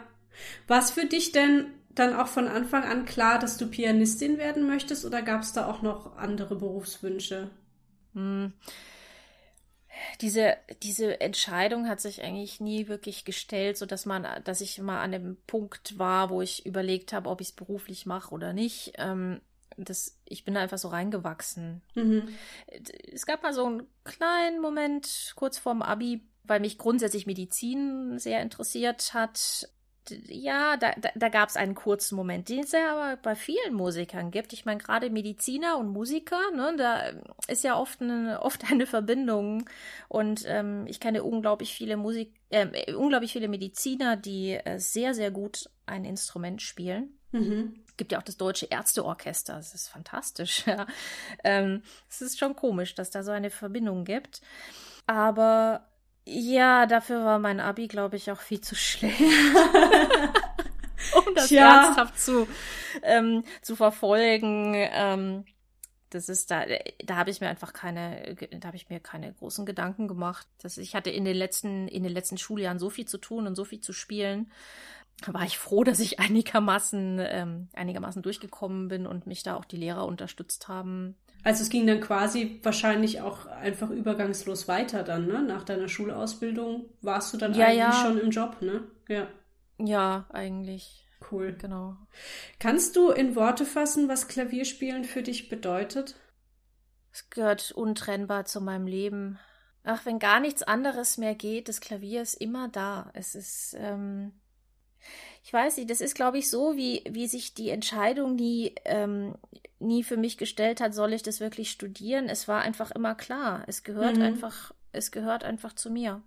[0.67, 5.05] Was für dich denn dann auch von Anfang an klar, dass du Pianistin werden möchtest
[5.05, 7.51] oder gab es da auch noch andere Berufswünsche?
[8.15, 8.53] Hm.
[10.21, 15.01] Diese, diese Entscheidung hat sich eigentlich nie wirklich gestellt, so dass man, dass ich mal
[15.01, 18.93] an dem Punkt war, wo ich überlegt habe, ob ich es beruflich mache oder nicht.
[18.99, 19.41] Ähm,
[19.77, 21.83] das, ich bin da einfach so reingewachsen.
[21.95, 22.29] Mhm.
[23.13, 28.41] Es gab mal so einen kleinen Moment kurz vorm Abi, weil mich grundsätzlich Medizin sehr
[28.41, 29.69] interessiert hat.
[30.29, 33.75] Ja, da, da, da gab es einen kurzen Moment, den es ja aber bei vielen
[33.75, 34.53] Musikern gibt.
[34.53, 37.11] Ich meine, gerade Mediziner und Musiker, ne, da
[37.49, 39.69] ist ja oft eine, oft eine Verbindung.
[40.09, 45.33] Und ähm, ich kenne unglaublich viele Musik, äh, unglaublich viele Mediziner, die äh, sehr, sehr
[45.33, 47.19] gut ein Instrument spielen.
[47.33, 49.55] Mhm gibt ja auch das Deutsche Ärzteorchester.
[49.55, 50.65] Das ist fantastisch.
[50.77, 50.87] Ja.
[51.45, 54.41] Ähm, es ist schon komisch, dass da so eine Verbindung gibt.
[55.07, 55.87] Aber
[56.25, 59.21] ja, dafür war mein Abi, glaube ich, auch viel zu schlecht.
[61.15, 61.85] um das Tja.
[61.85, 62.49] ernsthaft zu,
[63.03, 64.75] ähm, zu verfolgen.
[64.75, 65.45] Ähm,
[66.11, 66.65] das ist da,
[67.05, 70.47] da habe ich mir einfach keine, da habe ich mir keine großen Gedanken gemacht.
[70.59, 73.55] Das, ich hatte in den letzten, in den letzten Schuljahren so viel zu tun und
[73.55, 74.51] so viel zu spielen
[75.27, 79.77] war ich froh, dass ich einigermaßen, ähm, einigermaßen durchgekommen bin und mich da auch die
[79.77, 81.17] Lehrer unterstützt haben.
[81.43, 85.43] Also es ging dann quasi wahrscheinlich auch einfach übergangslos weiter dann, ne?
[85.43, 87.93] Nach deiner Schulausbildung warst du dann ja, eigentlich ja.
[87.93, 88.83] schon im Job, ne?
[89.09, 89.29] Ja.
[89.79, 91.07] Ja, eigentlich.
[91.31, 91.57] Cool.
[91.59, 91.97] Genau.
[92.59, 96.17] Kannst du in Worte fassen, was Klavierspielen für dich bedeutet?
[97.13, 99.39] Es gehört untrennbar zu meinem Leben.
[99.85, 103.11] Ach, wenn gar nichts anderes mehr geht, das Klavier ist immer da.
[103.15, 104.33] Es ist, ähm,
[105.45, 109.37] ich weiß nicht, das ist, glaube ich, so, wie, wie sich die Entscheidung nie, ähm,
[109.79, 112.29] nie für mich gestellt hat, soll ich das wirklich studieren?
[112.29, 113.63] Es war einfach immer klar.
[113.69, 114.23] Es gehört mhm.
[114.23, 116.21] einfach, es gehört einfach zu mir.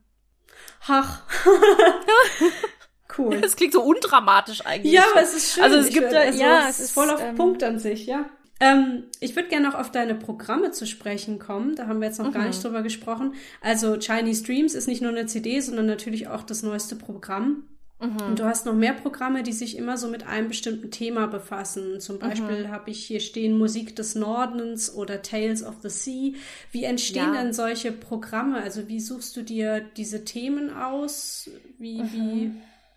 [0.88, 1.24] Ach.
[3.18, 3.36] cool.
[3.44, 4.94] Es klingt so undramatisch eigentlich.
[4.94, 5.64] Ja, aber es ist schön.
[5.64, 8.30] Also es gibt da, also ja, es ist voll auf ähm, Punkt an sich, ja.
[8.62, 11.76] Ähm, ich würde gerne noch auf deine Programme zu sprechen kommen.
[11.76, 12.34] Da haben wir jetzt noch mhm.
[12.34, 13.34] gar nicht drüber gesprochen.
[13.62, 17.64] Also Chinese Dreams ist nicht nur eine CD, sondern natürlich auch das neueste Programm.
[18.00, 18.22] Mhm.
[18.22, 22.00] Und du hast noch mehr Programme, die sich immer so mit einem bestimmten Thema befassen.
[22.00, 22.20] Zum mhm.
[22.20, 22.72] Beispiel mhm.
[22.72, 26.34] habe ich hier stehen Musik des Nordens oder Tales of the Sea.
[26.72, 27.42] Wie entstehen ja.
[27.42, 28.62] denn solche Programme?
[28.62, 31.50] Also wie suchst du dir diese Themen aus?
[31.78, 32.14] Wie, mhm.
[32.14, 32.52] wie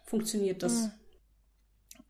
[0.05, 0.85] funktioniert das?
[0.85, 0.91] Mhm.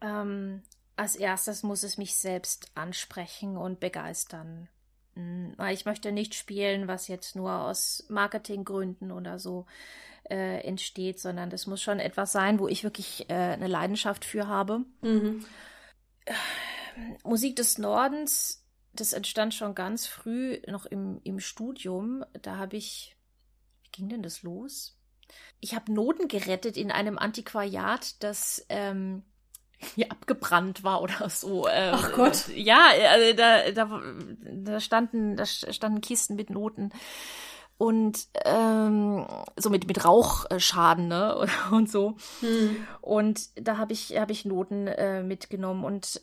[0.03, 0.63] Ähm,
[0.97, 4.69] als erstes muss es mich selbst ansprechen und begeistern.
[5.15, 5.55] Mhm.
[5.71, 9.65] Ich möchte nicht spielen, was jetzt nur aus Marketinggründen oder so
[10.31, 14.47] äh, entsteht, sondern das muss schon etwas sein, wo ich wirklich äh, eine Leidenschaft für
[14.47, 14.85] habe.
[15.03, 15.45] Mhm.
[16.25, 16.33] Äh,
[17.25, 22.25] Musik des Nordens, das entstand schon ganz früh, noch im, im Studium.
[22.43, 23.17] Da habe ich,
[23.83, 24.99] wie ging denn das los?
[25.61, 29.23] Ich habe Noten gerettet in einem Antiquariat, das ähm,
[29.95, 31.67] hier abgebrannt war oder so.
[31.69, 32.49] Ähm, Ach Gott.
[32.55, 34.03] Ja, also da, da,
[34.53, 36.93] da standen, da standen Kisten mit Noten
[37.83, 42.15] und ähm, so mit mit Rauchschaden ne und so.
[42.39, 42.77] Hm.
[43.01, 46.23] und da habe ich habe ich Noten äh, mitgenommen und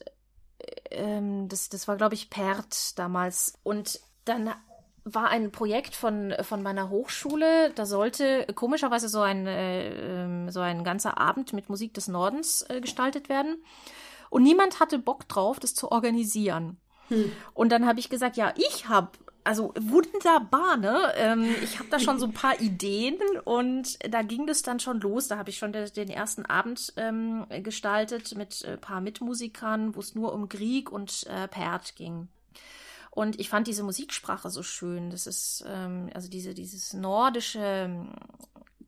[0.90, 3.56] ähm, das das war glaube ich Pert damals.
[3.64, 4.52] Und dann
[5.04, 7.74] war ein Projekt von von meiner Hochschule.
[7.76, 9.90] Da sollte komischerweise so ein äh,
[10.24, 13.62] ähm, so ein ganzer Abend mit Musik des Nordens äh, gestaltet werden.
[14.30, 16.78] Und niemand hatte Bock drauf das zu organisieren.
[17.10, 17.34] Hm.
[17.54, 19.10] Und dann habe ich gesagt, ja, ich habe
[19.44, 21.14] also wunderbar, ne?
[21.16, 25.00] Ähm, ich habe da schon so ein paar Ideen und da ging das dann schon
[25.00, 25.28] los.
[25.28, 30.00] Da habe ich schon den ersten Abend ähm, gestaltet mit ein äh, paar Mitmusikern, wo
[30.00, 32.28] es nur um Grieg und äh, Perd ging.
[33.12, 35.10] Und ich fand diese Musiksprache so schön.
[35.10, 38.08] Das ist ähm, also diese dieses nordische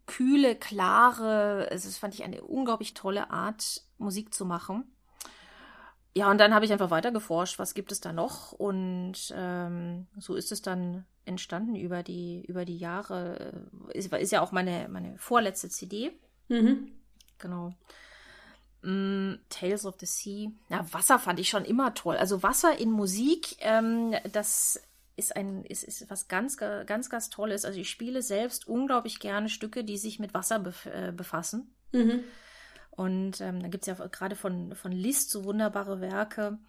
[0.05, 1.67] kühle, klare.
[1.71, 4.85] Also das fand ich eine unglaublich tolle Art Musik zu machen
[6.13, 8.52] ja, und dann habe ich einfach weiter geforscht, was gibt es da noch?
[8.52, 13.69] Und ähm, so ist es dann entstanden über die, über die Jahre.
[13.93, 16.12] Ist, ist ja auch meine, meine vorletzte CD.
[16.50, 16.91] Mhm.
[17.38, 17.74] Genau.
[18.82, 20.52] Mm, Tales of the Sea.
[20.69, 22.17] Ja, Wasser fand ich schon immer toll.
[22.17, 24.82] Also Wasser in Musik, ähm, das
[25.15, 27.63] ist ein, ist, ist was ganz, ganz, ganz Tolles.
[27.63, 31.74] Also ich spiele selbst unglaublich gerne Stücke, die sich mit Wasser bef äh, befassen.
[31.91, 32.24] Mhm.
[32.91, 36.60] Und ähm, da gibt es ja gerade von, von Liszt so wunderbare Werke,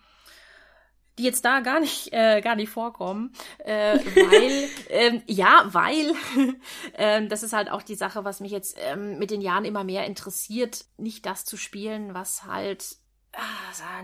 [1.19, 6.15] die jetzt da gar nicht, äh, gar nicht vorkommen, äh, weil, ähm, ja, weil,
[6.95, 9.85] äh, das ist halt auch die Sache, was mich jetzt ähm, mit den Jahren immer
[9.85, 12.97] mehr interessiert, nicht das zu spielen, was halt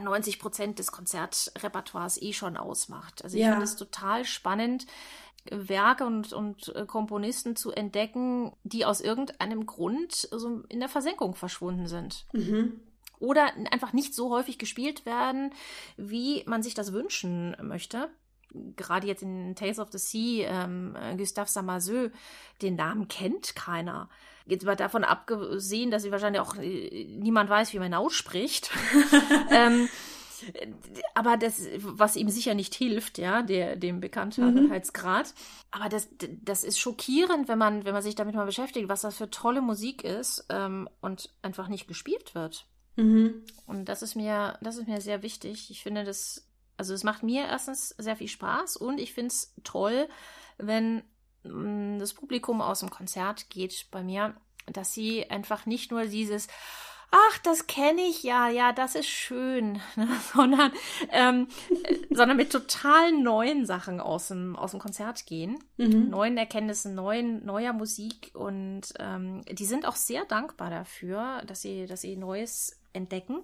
[0.02, 3.22] 90 ah, Prozent des Konzertrepertoires eh schon ausmacht.
[3.22, 3.50] Also ich ja.
[3.50, 4.86] finde es total spannend,
[5.50, 11.34] Werke und, und äh, Komponisten zu entdecken, die aus irgendeinem Grund so in der Versenkung
[11.34, 12.26] verschwunden sind.
[12.32, 12.80] Mhm.
[13.20, 15.52] Oder einfach nicht so häufig gespielt werden,
[15.96, 18.10] wie man sich das wünschen möchte.
[18.76, 22.10] Gerade jetzt in Tales of the Sea, ähm, Gustave Samasseux,
[22.62, 24.08] den Namen kennt keiner.
[24.46, 28.70] Jetzt mal davon abgesehen, dass sie wahrscheinlich auch äh, niemand weiß, wie man ausspricht.
[29.50, 29.88] ähm,
[31.14, 35.26] aber das, was ihm sicher nicht hilft, ja, der, dem Bekanntheitsgrad.
[35.26, 35.32] Mhm.
[35.70, 36.08] Aber das,
[36.42, 39.60] das ist schockierend, wenn man, wenn man sich damit mal beschäftigt, was das für tolle
[39.60, 42.66] Musik ist ähm, und einfach nicht gespielt wird.
[42.96, 43.44] Mhm.
[43.66, 45.70] Und das ist mir, das ist mir sehr wichtig.
[45.70, 49.54] Ich finde das, also es macht mir erstens sehr viel Spaß und ich finde es
[49.64, 50.08] toll,
[50.58, 51.02] wenn
[51.44, 54.34] mh, mm, das Publikum aus dem Konzert geht bei mir,
[54.66, 56.48] dass sie einfach nicht nur dieses
[57.10, 60.08] ach, das kenne ich ja, ja, das ist schön, ne?
[60.32, 60.72] sondern,
[61.10, 61.48] ähm,
[61.84, 66.10] äh, sondern mit total neuen Sachen aus dem, aus dem Konzert gehen, mhm.
[66.10, 71.86] neuen Erkenntnissen, neuen, neuer Musik und ähm, die sind auch sehr dankbar dafür, dass sie,
[71.86, 73.42] dass sie Neues entdecken.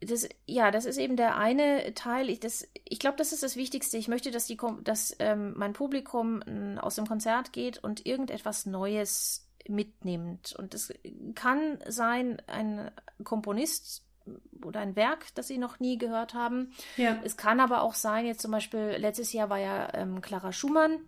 [0.00, 2.28] Das, ja, das ist eben der eine Teil.
[2.28, 3.96] Ich, das, ich glaube, das ist das Wichtigste.
[3.96, 6.42] Ich möchte, dass, die, dass ähm, mein Publikum
[6.78, 10.54] aus dem Konzert geht und irgendetwas Neues mitnimmt.
[10.56, 10.92] Und es
[11.34, 12.90] kann sein, ein
[13.22, 14.04] Komponist
[14.62, 16.72] oder ein Werk, das Sie noch nie gehört haben.
[16.96, 17.18] Ja.
[17.24, 21.00] Es kann aber auch sein, jetzt zum Beispiel, letztes Jahr war ja ähm, Clara Schumann,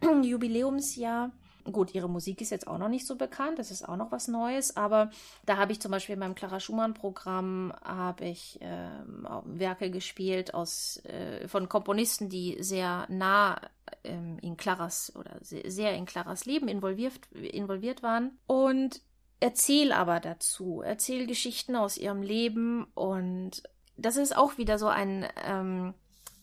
[0.22, 1.32] Jubiläumsjahr.
[1.64, 4.28] Gut, ihre Musik ist jetzt auch noch nicht so bekannt, das ist auch noch was
[4.28, 5.10] Neues, aber
[5.46, 11.02] da habe ich zum Beispiel in meinem Clara Schumann-Programm habe ich ähm, Werke gespielt aus
[11.04, 13.60] äh, von Komponisten, die sehr nah
[14.04, 18.38] ähm, in Claras oder sehr in Claras Leben involviert, involviert waren.
[18.46, 19.00] Und
[19.40, 23.62] erzähl aber dazu, erzähl Geschichten aus ihrem Leben und
[23.96, 25.94] das ist auch wieder so ein, ähm,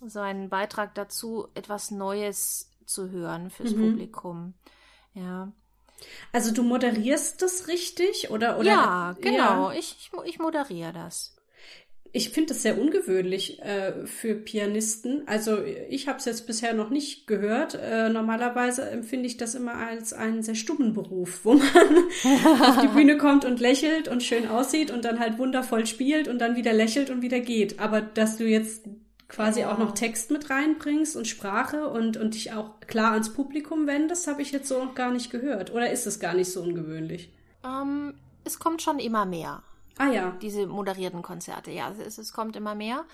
[0.05, 3.91] so ein Beitrag dazu, etwas Neues zu hören fürs mhm.
[3.91, 4.53] Publikum.
[5.13, 5.51] Ja.
[6.31, 8.57] Also du moderierst das richtig oder?
[8.57, 9.71] oder ja, genau.
[9.71, 9.77] Ja.
[9.77, 11.35] Ich, ich, ich moderiere das.
[12.13, 15.23] Ich finde das sehr ungewöhnlich äh, für Pianisten.
[15.27, 17.75] Also ich habe es jetzt bisher noch nicht gehört.
[17.75, 21.67] Äh, normalerweise empfinde ich das immer als einen sehr stummen Beruf, wo man
[22.61, 26.39] auf die Bühne kommt und lächelt und schön aussieht und dann halt wundervoll spielt und
[26.39, 27.79] dann wieder lächelt und wieder geht.
[27.79, 28.83] Aber dass du jetzt
[29.31, 33.87] quasi auch noch Text mit reinbringst und Sprache und, und dich auch klar ans Publikum
[33.87, 35.71] wendest, habe ich jetzt so noch gar nicht gehört.
[35.73, 37.31] Oder ist es gar nicht so ungewöhnlich?
[37.63, 38.13] Ähm,
[38.43, 39.63] es kommt schon immer mehr.
[39.97, 40.37] Ah ja.
[40.41, 43.05] Diese moderierten Konzerte, ja, es, es kommt immer mehr.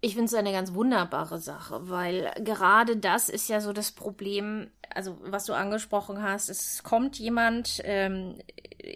[0.00, 4.70] Ich finde es eine ganz wunderbare Sache, weil gerade das ist ja so das Problem,
[4.90, 8.36] also was du angesprochen hast, es kommt jemand ähm,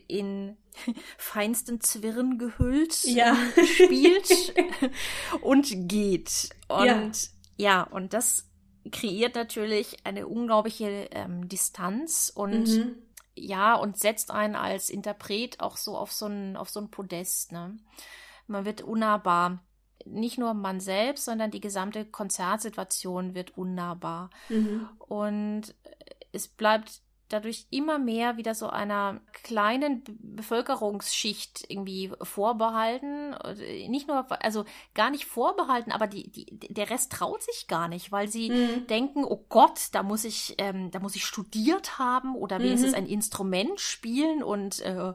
[0.07, 0.57] in
[1.19, 3.37] feinsten Zwirren gehüllt, ja.
[3.65, 4.55] spielt
[5.41, 6.51] und geht.
[6.69, 7.11] Und ja.
[7.57, 8.49] ja, und das
[8.91, 12.97] kreiert natürlich eine unglaubliche ähm, Distanz und mhm
[13.35, 17.53] ja, und setzt einen als Interpret auch so auf so ein, auf so ein Podest,
[17.53, 17.77] ne?
[18.47, 19.63] Man wird unnahbar.
[20.05, 24.31] Nicht nur man selbst, sondern die gesamte Konzertsituation wird unnahbar.
[24.49, 24.89] Mhm.
[24.99, 25.75] Und
[26.33, 33.35] es bleibt dadurch immer mehr wieder so einer kleinen Bevölkerungsschicht irgendwie vorbehalten.
[33.89, 34.65] Nicht nur, also
[34.95, 38.87] gar nicht vorbehalten, aber die, die, der Rest traut sich gar nicht, weil sie mhm.
[38.87, 42.99] denken, oh Gott, da muss ich, ähm, da muss ich studiert haben oder wenigstens mhm.
[42.99, 45.15] ein Instrument spielen und äh,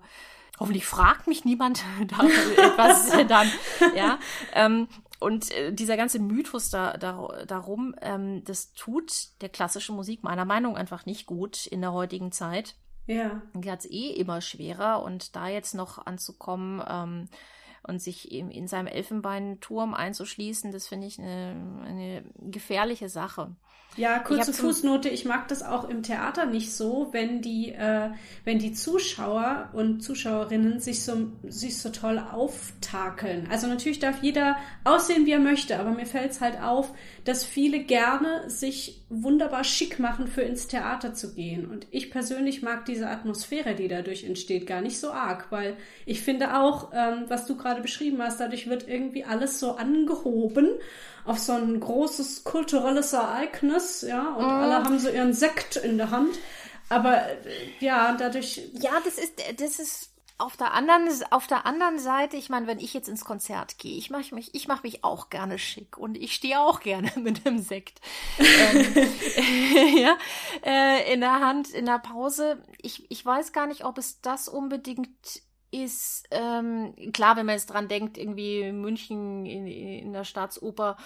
[0.59, 2.25] hoffentlich fragt mich niemand da
[2.57, 3.51] etwas dann,
[3.95, 4.19] ja.
[4.53, 4.87] Ähm,
[5.19, 10.45] und äh, dieser ganze Mythos da, da, darum, ähm, das tut der klassischen Musik meiner
[10.45, 12.75] Meinung nach einfach nicht gut in der heutigen Zeit.
[13.07, 13.41] Ja.
[13.53, 17.29] Die hat es eh immer schwerer und da jetzt noch anzukommen ähm,
[17.87, 23.55] und sich eben in seinem Elfenbeinturm einzuschließen, das finde ich eine, eine gefährliche Sache.
[23.97, 25.09] Ja, kurze ich Fußnote.
[25.09, 28.11] Ich mag das auch im Theater nicht so, wenn die, äh,
[28.45, 33.47] wenn die Zuschauer und Zuschauerinnen sich so, sich so toll auftakeln.
[33.49, 36.93] Also natürlich darf jeder aussehen, wie er möchte, aber mir fällt es halt auf,
[37.25, 41.65] dass viele gerne sich wunderbar schick machen, für ins Theater zu gehen.
[41.65, 46.21] Und ich persönlich mag diese Atmosphäre, die dadurch entsteht, gar nicht so arg, weil ich
[46.21, 50.69] finde auch, ähm, was du gerade beschrieben hast, dadurch wird irgendwie alles so angehoben
[51.25, 54.47] auf so ein großes kulturelles Ereignis, ja, und oh.
[54.47, 56.37] alle haben so ihren Sekt in der Hand.
[56.89, 57.35] Aber äh,
[57.79, 58.61] ja, dadurch.
[58.73, 62.79] Ja, das ist, das ist auf der anderen, auf der anderen Seite, ich meine, wenn
[62.79, 66.15] ich jetzt ins Konzert gehe, ich mache mich, ich mache mich auch gerne schick und
[66.15, 68.01] ich stehe auch gerne mit einem Sekt
[68.37, 69.07] ähm,
[69.97, 70.17] ja,
[70.63, 72.61] äh, in der Hand in der Pause.
[72.77, 75.41] Ich, ich weiß gar nicht, ob es das unbedingt
[75.83, 80.97] ist ähm, klar, wenn man jetzt dran denkt, irgendwie München in, in der Staatsoper,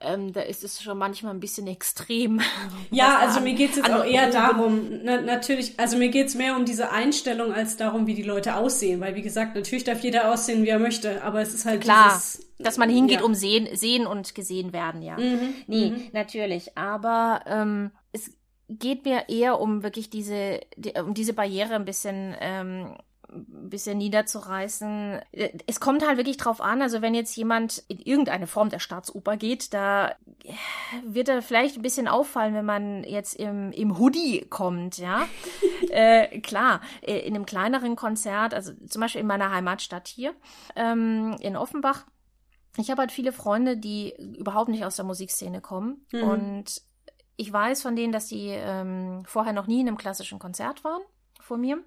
[0.00, 2.40] ähm, da ist es schon manchmal ein bisschen extrem.
[2.90, 6.34] Ja, also mir geht es jetzt auch eher darum, na, natürlich, also mir geht es
[6.34, 10.00] mehr um diese Einstellung als darum, wie die Leute aussehen, weil wie gesagt, natürlich darf
[10.00, 13.26] jeder aussehen, wie er möchte, aber es ist halt klar, dieses, dass man hingeht, ja.
[13.26, 15.18] um sehen, sehen und gesehen werden, ja.
[15.18, 16.08] Mhm, nee, mhm.
[16.12, 18.30] natürlich, aber ähm, es
[18.68, 22.96] geht mir eher um wirklich diese, die, um diese Barriere ein bisschen ähm,
[23.32, 25.20] ein bisschen niederzureißen.
[25.66, 29.36] Es kommt halt wirklich drauf an, also wenn jetzt jemand in irgendeine Form der Staatsoper
[29.36, 30.14] geht, da
[31.04, 35.26] wird er vielleicht ein bisschen auffallen, wenn man jetzt im, im Hoodie kommt, ja.
[35.90, 40.34] äh, klar, äh, in einem kleineren Konzert, also zum Beispiel in meiner Heimatstadt hier,
[40.74, 42.06] ähm, in Offenbach,
[42.78, 46.22] ich habe halt viele Freunde, die überhaupt nicht aus der Musikszene kommen mhm.
[46.22, 46.82] und
[47.38, 51.02] ich weiß von denen, dass die ähm, vorher noch nie in einem klassischen Konzert waren
[51.46, 51.78] vor mir.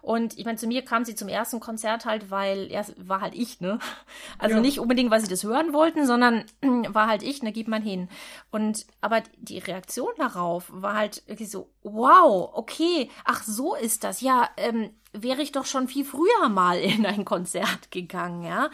[0.00, 3.34] Und ich meine, zu mir kam sie zum ersten Konzert halt, weil er war halt
[3.34, 3.78] ich, ne?
[4.38, 4.60] Also ja.
[4.60, 8.08] nicht unbedingt, weil sie das hören wollten, sondern war halt ich, ne, gib mal hin.
[8.50, 14.20] Und aber die Reaktion darauf war halt wirklich so, wow, okay, ach so ist das.
[14.20, 18.70] Ja, ähm, wäre ich doch schon viel früher mal in ein Konzert gegangen, ja.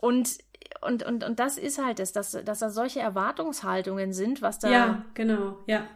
[0.00, 0.38] Und
[0.82, 4.68] und, und, und das ist halt es, dass, dass da solche Erwartungshaltungen sind, was da
[4.68, 5.86] ja, genau, ja.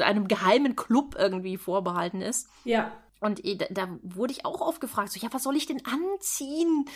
[0.00, 2.48] einem geheimen Club irgendwie vorbehalten ist.
[2.64, 2.92] Ja.
[3.20, 6.86] Und da, da wurde ich auch oft gefragt, so, ja, was soll ich denn anziehen?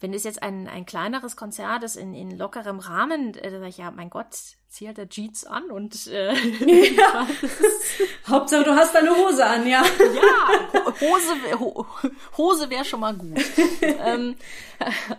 [0.00, 3.68] Wenn es jetzt ein, ein kleineres Konzert ist in, in lockerem Rahmen, äh, da sage
[3.68, 4.28] ich, ja, mein Gott,
[4.68, 6.32] zieh halt der Jeans an und äh,
[6.94, 7.26] ja.
[8.28, 9.82] Hauptsache du hast deine Hose an, ja.
[9.82, 11.86] Ja, Hose, Ho,
[12.36, 13.40] Hose wäre schon mal gut.
[13.80, 14.36] ähm,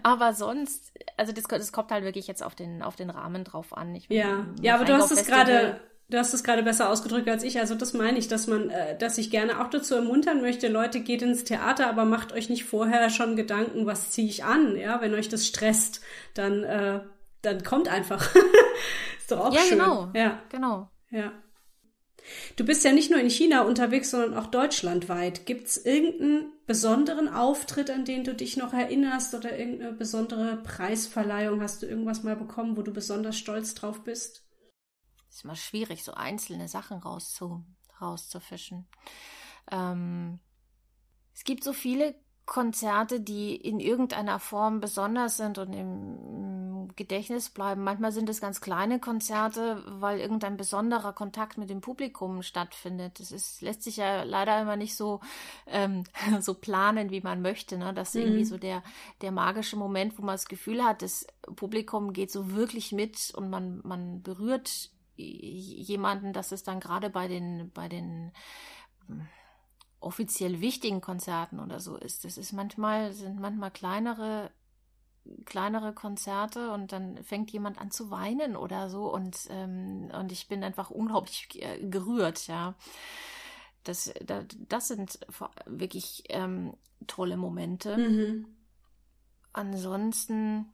[0.04, 3.76] aber sonst, also das, das kommt halt wirklich jetzt auf den, auf den Rahmen drauf
[3.76, 3.94] an.
[3.96, 7.44] Ich, ja, ja, aber du hast es gerade Du hast es gerade besser ausgedrückt als
[7.44, 7.60] ich.
[7.60, 11.02] Also das meine ich, dass man, äh, dass ich gerne auch dazu ermuntern möchte, Leute,
[11.02, 15.02] geht ins Theater, aber macht euch nicht vorher schon Gedanken, was ziehe ich an, ja,
[15.02, 16.02] wenn euch das stresst,
[16.34, 17.02] dann, äh,
[17.44, 18.34] dann kommt einfach.
[19.20, 19.78] ist doch auch ja, schön.
[19.78, 20.10] Genau.
[20.16, 20.90] Ja, genau.
[21.12, 21.32] Ja.
[22.56, 25.46] Du bist ja nicht nur in China unterwegs, sondern auch deutschlandweit.
[25.46, 31.62] Gibt's irgendeinen besonderen Auftritt, an den du dich noch erinnerst oder irgendeine besondere Preisverleihung?
[31.62, 34.44] Hast du irgendwas mal bekommen, wo du besonders stolz drauf bist?
[35.30, 37.64] Ist immer schwierig, so einzelne Sachen rauszu,
[38.02, 38.88] rauszufischen.
[39.72, 40.40] Ähm,
[41.34, 42.16] es gibt so viele
[42.46, 47.84] Konzerte, die in irgendeiner Form besonders sind und im Gedächtnis bleiben.
[47.84, 53.20] Manchmal sind es ganz kleine Konzerte, weil irgendein besonderer Kontakt mit dem Publikum stattfindet.
[53.20, 55.22] Das ist, lässt sich ja leider immer nicht so,
[55.68, 56.04] ähm,
[56.40, 57.78] so planen, wie man möchte.
[57.78, 57.94] Ne?
[57.94, 58.22] Das ist mhm.
[58.22, 58.84] irgendwie so der,
[59.22, 63.50] der magische Moment, wo man das Gefühl hat, das Publikum geht so wirklich mit und
[63.50, 64.90] man, man berührt
[65.20, 68.32] jemanden, dass es dann gerade bei den, bei den
[69.08, 69.28] hm,
[70.00, 72.26] offiziell wichtigen Konzerten oder so ist.
[72.26, 74.52] Das ist manchmal, sind manchmal kleinere,
[75.46, 80.48] kleinere Konzerte und dann fängt jemand an zu weinen oder so und, ähm, und ich
[80.48, 82.76] bin einfach unglaublich äh, gerührt, ja.
[83.84, 85.20] Das, das, das sind
[85.66, 86.76] wirklich ähm,
[87.08, 87.98] tolle Momente.
[87.98, 88.46] Mhm.
[89.54, 90.72] Ansonsten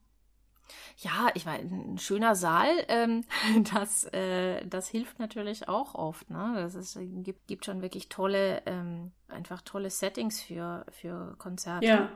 [0.97, 3.23] ja, ich meine, ein schöner Saal, ähm,
[3.73, 6.29] das, äh, das hilft natürlich auch oft.
[6.29, 6.53] Ne?
[6.55, 11.85] Das ist, gibt, gibt schon wirklich tolle, ähm, einfach tolle Settings für, für Konzerte.
[11.85, 12.09] Ja.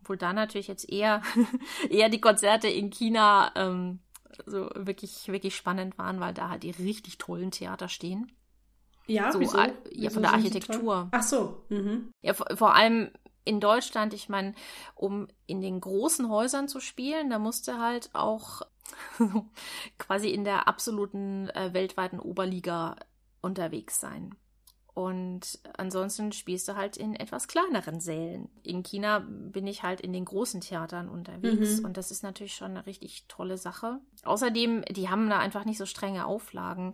[0.00, 1.22] Obwohl da natürlich jetzt eher,
[1.90, 4.00] eher die Konzerte in China ähm,
[4.46, 8.32] so wirklich, wirklich spannend waren, weil da halt die richtig tollen Theater stehen.
[9.06, 9.58] Ja, so, wieso?
[9.58, 11.08] Ja, wieso von der Architektur.
[11.10, 11.64] Ach so.
[11.68, 12.12] Mhm.
[12.22, 13.10] Ja, vor, vor allem
[13.44, 14.54] in Deutschland, ich meine,
[14.94, 18.62] um in den großen Häusern zu spielen, da musste halt auch
[19.98, 22.96] quasi in der absoluten äh, weltweiten Oberliga
[23.40, 24.34] unterwegs sein.
[24.92, 28.50] Und ansonsten spielst du halt in etwas kleineren Sälen.
[28.62, 31.84] In China bin ich halt in den großen Theatern unterwegs mhm.
[31.86, 34.00] und das ist natürlich schon eine richtig tolle Sache.
[34.24, 36.92] Außerdem, die haben da einfach nicht so strenge Auflagen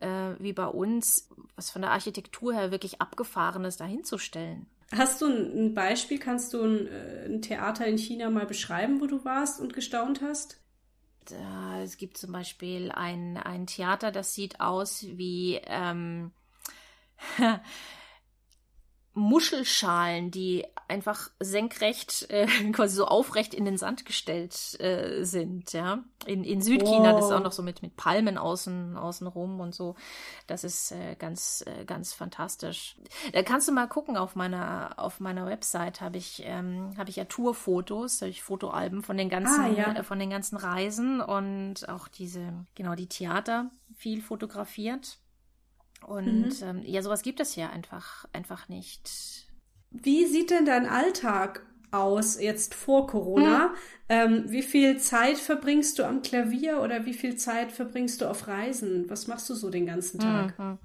[0.00, 4.66] äh, wie bei uns, was von der Architektur her wirklich abgefahren ist, dahinzustellen.
[4.94, 6.18] Hast du ein Beispiel?
[6.18, 10.20] Kannst du ein, äh, ein Theater in China mal beschreiben, wo du warst und gestaunt
[10.22, 10.58] hast?
[11.82, 16.32] es gibt zum Beispiel ein, ein Theater, das sieht aus wie ähm,
[19.14, 26.04] Muschelschalen, die einfach senkrecht, äh, quasi so aufrecht in den Sand gestellt äh, sind, ja.
[26.24, 27.16] In, in Südchina, oh.
[27.16, 29.96] das ist auch noch so mit, mit Palmen außen, außen rum und so.
[30.46, 32.96] Das ist äh, ganz, äh, ganz fantastisch.
[33.32, 37.16] Da kannst du mal gucken, auf meiner, auf meiner Website habe ich, ähm, habe ich
[37.16, 39.92] ja Tourfotos, habe ich Fotoalben von den ganzen, ah, ja.
[39.94, 45.18] äh, von den ganzen Reisen und auch diese, genau, die Theater viel fotografiert.
[46.06, 46.66] Und mhm.
[46.66, 49.46] ähm, ja, sowas gibt es ja einfach, einfach nicht.
[49.90, 53.68] Wie sieht denn dein Alltag aus jetzt vor Corona?
[53.68, 53.74] Hm.
[54.08, 58.48] Ähm, wie viel Zeit verbringst du am Klavier oder wie viel Zeit verbringst du auf
[58.48, 59.08] Reisen?
[59.08, 60.58] Was machst du so den ganzen Tag?
[60.58, 60.78] Mhm.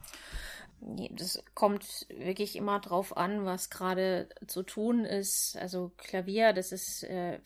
[1.15, 5.57] Das kommt wirklich immer drauf an, was gerade zu tun ist.
[5.57, 7.39] Also Klavier, das ist äh,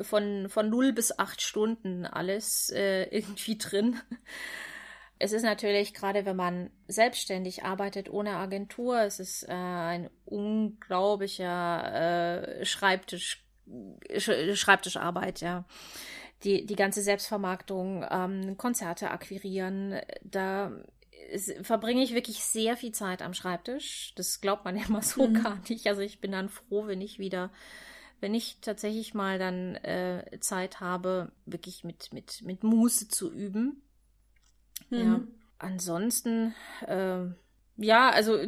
[0.00, 3.96] von, von 0 bis 8 Stunden alles äh, irgendwie drin.
[5.22, 12.58] Es ist natürlich, gerade wenn man selbstständig arbeitet, ohne Agentur, es ist äh, ein unglaublicher
[12.58, 13.46] äh, Schreibtisch,
[14.18, 15.64] Sch Schreibtischarbeit, ja.
[16.42, 20.72] Die, die ganze Selbstvermarktung, ähm, Konzerte akquirieren, da
[21.30, 24.14] ist, verbringe ich wirklich sehr viel Zeit am Schreibtisch.
[24.16, 25.40] Das glaubt man ja immer so mhm.
[25.40, 25.86] gar nicht.
[25.86, 27.52] Also ich bin dann froh, wenn ich wieder
[28.22, 33.81] wenn ich tatsächlich mal dann äh, Zeit habe, wirklich mit, mit, mit Muße zu üben.
[34.90, 34.98] Mhm.
[34.98, 35.20] Ja.
[35.58, 36.54] Ansonsten,
[36.86, 37.24] äh,
[37.76, 38.38] ja, also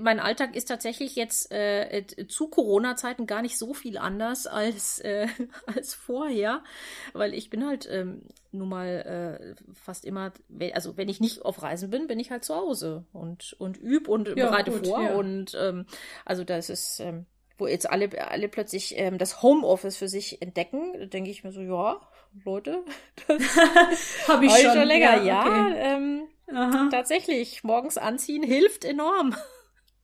[0.00, 5.26] mein Alltag ist tatsächlich jetzt äh, zu Corona-Zeiten gar nicht so viel anders als, äh,
[5.66, 6.64] als vorher,
[7.12, 8.22] weil ich bin halt ähm,
[8.52, 10.32] nun mal äh, fast immer,
[10.72, 14.08] also wenn ich nicht auf Reisen bin, bin ich halt zu Hause und, und üb
[14.08, 15.14] und ja, bereite gut, vor ja.
[15.14, 15.86] und ähm,
[16.24, 17.26] also das ist, ähm,
[17.58, 21.60] wo jetzt alle, alle plötzlich ähm, das Homeoffice für sich entdecken, denke ich mir so,
[21.60, 22.00] ja,
[22.44, 22.84] Leute,
[23.28, 25.24] das habe ich, schon, schon länger, ja.
[25.24, 25.74] ja okay.
[25.76, 29.34] ähm, tatsächlich, morgens anziehen hilft enorm.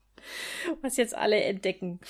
[0.83, 2.01] Was jetzt alle entdecken.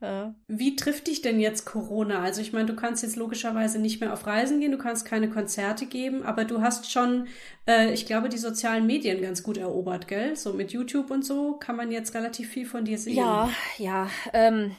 [0.00, 0.34] Ja.
[0.46, 2.22] Wie trifft dich denn jetzt Corona?
[2.22, 5.28] Also ich meine, du kannst jetzt logischerweise nicht mehr auf Reisen gehen, du kannst keine
[5.28, 7.26] Konzerte geben, aber du hast schon,
[7.66, 10.36] äh, ich glaube, die sozialen Medien ganz gut erobert, gell?
[10.36, 13.16] So mit YouTube und so kann man jetzt relativ viel von dir sehen.
[13.16, 14.08] Ja, ja.
[14.32, 14.76] Ähm,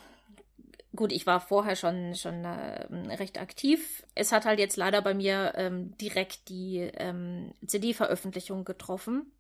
[1.00, 2.84] Gut, ich war vorher schon, schon äh,
[3.16, 4.04] recht aktiv.
[4.16, 9.32] Es hat halt jetzt leider bei mir ähm, direkt die ähm, CD-Veröffentlichung getroffen.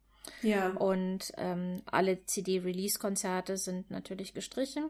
[0.41, 0.70] Ja.
[0.70, 4.89] Und ähm, alle CD-Release-Konzerte sind natürlich gestrichen.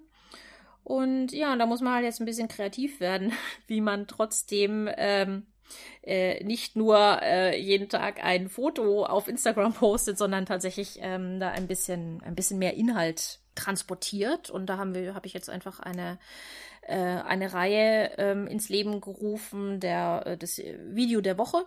[0.84, 3.34] Und ja, da muss man halt jetzt ein bisschen kreativ werden,
[3.66, 5.48] wie man trotzdem ähm,
[6.04, 11.50] äh, nicht nur äh, jeden Tag ein Foto auf Instagram postet, sondern tatsächlich ähm, da
[11.50, 14.50] ein bisschen, ein bisschen mehr Inhalt transportiert.
[14.50, 16.20] Und da haben wir, habe ich jetzt einfach eine,
[16.82, 21.66] äh, eine Reihe ähm, ins Leben gerufen, der, äh, das Video der Woche.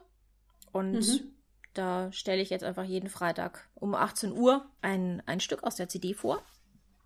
[0.73, 1.33] Und mhm.
[1.75, 5.89] da stelle ich jetzt einfach jeden Freitag um 18 Uhr ein, ein Stück aus der
[5.89, 6.43] CD vor.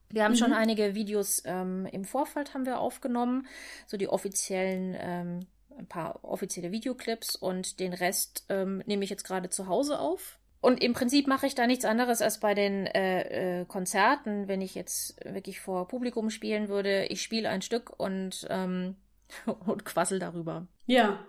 [0.08, 0.36] Wir haben mhm.
[0.36, 3.46] schon einige Videos ähm, im Vorfeld haben wir aufgenommen,
[3.86, 5.46] so die offiziellen, ähm,
[5.78, 10.38] ein paar offizielle Videoclips und den Rest ähm, nehme ich jetzt gerade zu Hause auf.
[10.60, 14.60] Und im Prinzip mache ich da nichts anderes als bei den äh, äh, Konzerten, wenn
[14.60, 17.04] ich jetzt wirklich vor Publikum spielen würde.
[17.06, 18.96] Ich spiele ein Stück und, ähm,
[19.66, 20.66] und quassel darüber.
[20.86, 21.20] Ja.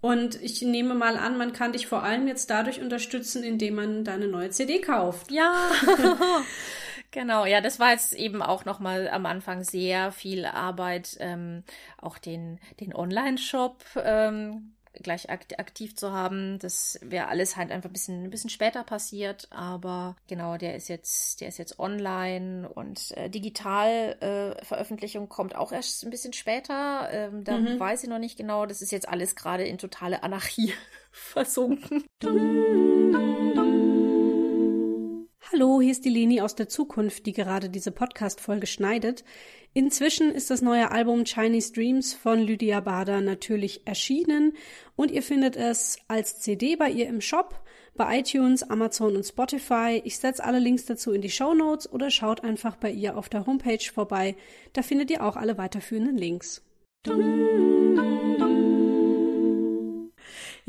[0.00, 4.04] Und ich nehme mal an, man kann dich vor allem jetzt dadurch unterstützen, indem man
[4.04, 5.32] deine neue CD kauft.
[5.32, 5.70] Ja.
[7.10, 11.64] Genau, ja, das war jetzt eben auch nochmal am Anfang sehr viel Arbeit, ähm,
[11.96, 16.58] auch den, den Online-Shop ähm, gleich aktiv zu haben.
[16.58, 20.88] Das wäre alles halt einfach ein bisschen, ein bisschen später passiert, aber genau, der ist
[20.88, 26.32] jetzt, der ist jetzt online und äh, digital äh, Veröffentlichung kommt auch erst ein bisschen
[26.32, 27.08] später.
[27.10, 27.78] Ähm, da mhm.
[27.80, 28.66] weiß ich noch nicht genau.
[28.66, 30.74] Das ist jetzt alles gerade in totale Anarchie
[31.10, 32.04] versunken.
[35.58, 39.24] Hallo, hier ist die Leni aus der Zukunft, die gerade diese Podcast-Folge schneidet.
[39.74, 44.52] Inzwischen ist das neue Album Chinese Dreams von Lydia Bader natürlich erschienen
[44.94, 47.60] und ihr findet es als CD bei ihr im Shop,
[47.96, 50.00] bei iTunes, Amazon und Spotify.
[50.04, 53.28] Ich setze alle Links dazu in die Show Notes oder schaut einfach bei ihr auf
[53.28, 54.36] der Homepage vorbei.
[54.74, 56.62] Da findet ihr auch alle weiterführenden Links.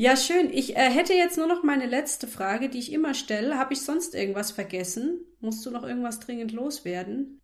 [0.00, 0.50] Ja, schön.
[0.50, 3.58] Ich äh, hätte jetzt nur noch meine letzte Frage, die ich immer stelle.
[3.58, 5.20] Habe ich sonst irgendwas vergessen?
[5.40, 7.42] Musst du noch irgendwas dringend loswerden?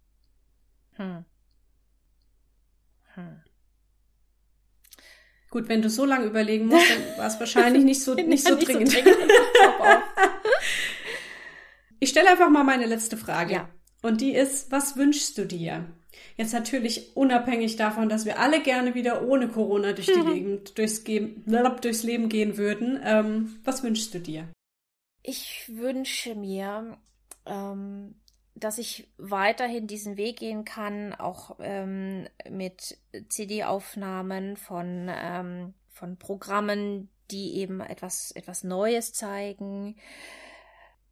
[0.95, 1.27] Hm.
[3.13, 3.43] Hm.
[5.51, 8.55] Gut, wenn du so lange überlegen musst, dann war es wahrscheinlich nicht so, nicht so
[8.55, 8.91] nicht dringend.
[8.91, 9.21] So dringend.
[12.01, 13.53] ich stelle einfach mal meine letzte Frage.
[13.53, 13.69] Ja.
[14.01, 15.95] Und die ist, was wünschst du dir?
[16.37, 21.05] Jetzt natürlich unabhängig davon, dass wir alle gerne wieder ohne Corona durch die Leben, durchs,
[21.05, 23.01] durchs, Leben gehen würden.
[23.03, 24.49] Ähm, was wünschst du dir?
[25.23, 26.99] Ich wünsche mir,
[27.47, 28.15] ähm,
[28.55, 32.99] dass ich weiterhin diesen Weg gehen kann, auch ähm, mit
[33.29, 39.97] CD-Aufnahmen von, ähm, von Programmen, die eben etwas, etwas Neues zeigen,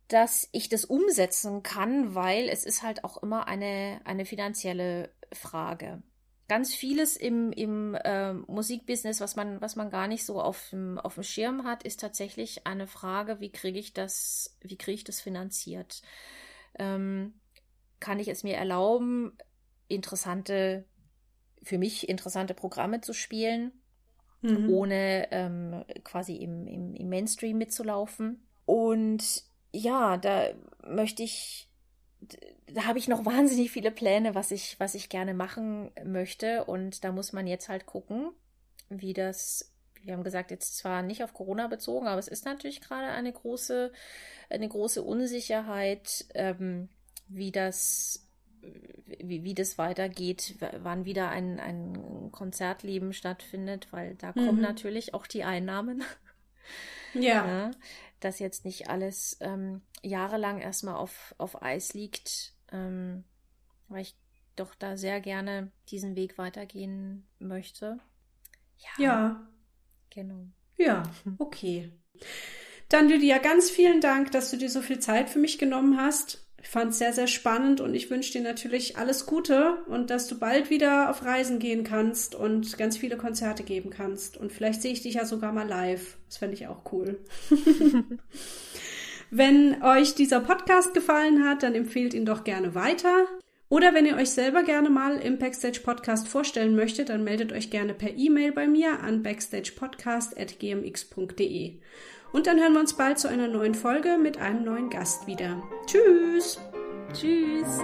[0.08, 6.02] dass ich das umsetzen kann, weil es ist halt auch immer eine, eine finanzielle Frage.
[6.46, 10.98] Ganz vieles im, im äh, Musikbusiness, was man, was man gar nicht so auf dem,
[10.98, 15.04] auf dem Schirm hat, ist tatsächlich eine Frage, wie kriege ich das, wie kriege ich
[15.04, 16.02] das finanziert?
[16.78, 17.40] Ähm,
[17.98, 19.32] kann ich es mir erlauben,
[19.88, 20.84] interessante,
[21.62, 23.72] für mich interessante Programme zu spielen,
[24.42, 24.68] mhm.
[24.68, 28.46] ohne ähm, quasi im, im, im Mainstream mitzulaufen?
[28.66, 29.44] Und
[29.74, 30.50] ja, da
[30.86, 31.68] möchte ich,
[32.66, 36.64] da habe ich noch wahnsinnig viele Pläne, was ich, was ich gerne machen möchte.
[36.64, 38.30] Und da muss man jetzt halt gucken,
[38.88, 42.80] wie das, wir haben gesagt, jetzt zwar nicht auf Corona bezogen, aber es ist natürlich
[42.80, 43.92] gerade eine große,
[44.50, 46.88] eine große Unsicherheit, ähm,
[47.28, 48.20] wie das
[49.18, 54.62] wie, wie das weitergeht, wann wieder ein, ein Konzertleben stattfindet, weil da kommen mhm.
[54.62, 56.02] natürlich auch die Einnahmen.
[57.12, 57.20] Ja.
[57.46, 57.70] ja
[58.24, 63.24] dass jetzt nicht alles ähm, jahrelang erstmal auf, auf Eis liegt, ähm,
[63.88, 64.16] weil ich
[64.56, 67.98] doch da sehr gerne diesen Weg weitergehen möchte.
[68.78, 69.04] Ja.
[69.04, 69.48] ja.
[70.10, 70.46] Genau.
[70.76, 71.02] Ja,
[71.38, 71.92] okay.
[72.88, 76.43] Dann, Lydia, ganz vielen Dank, dass du dir so viel Zeit für mich genommen hast.
[76.64, 80.28] Ich fand es sehr, sehr spannend und ich wünsche dir natürlich alles Gute und dass
[80.28, 84.38] du bald wieder auf Reisen gehen kannst und ganz viele Konzerte geben kannst.
[84.38, 86.16] Und vielleicht sehe ich dich ja sogar mal live.
[86.26, 87.18] Das fände ich auch cool.
[89.30, 93.26] wenn euch dieser Podcast gefallen hat, dann empfehlt ihn doch gerne weiter.
[93.68, 97.68] Oder wenn ihr euch selber gerne mal im Backstage Podcast vorstellen möchtet, dann meldet euch
[97.70, 101.74] gerne per E-Mail bei mir an backstagepodcast.gmx.de.
[102.34, 105.62] Und dann hören wir uns bald zu einer neuen Folge mit einem neuen Gast wieder.
[105.86, 106.58] Tschüss!
[107.12, 107.78] Tschüss!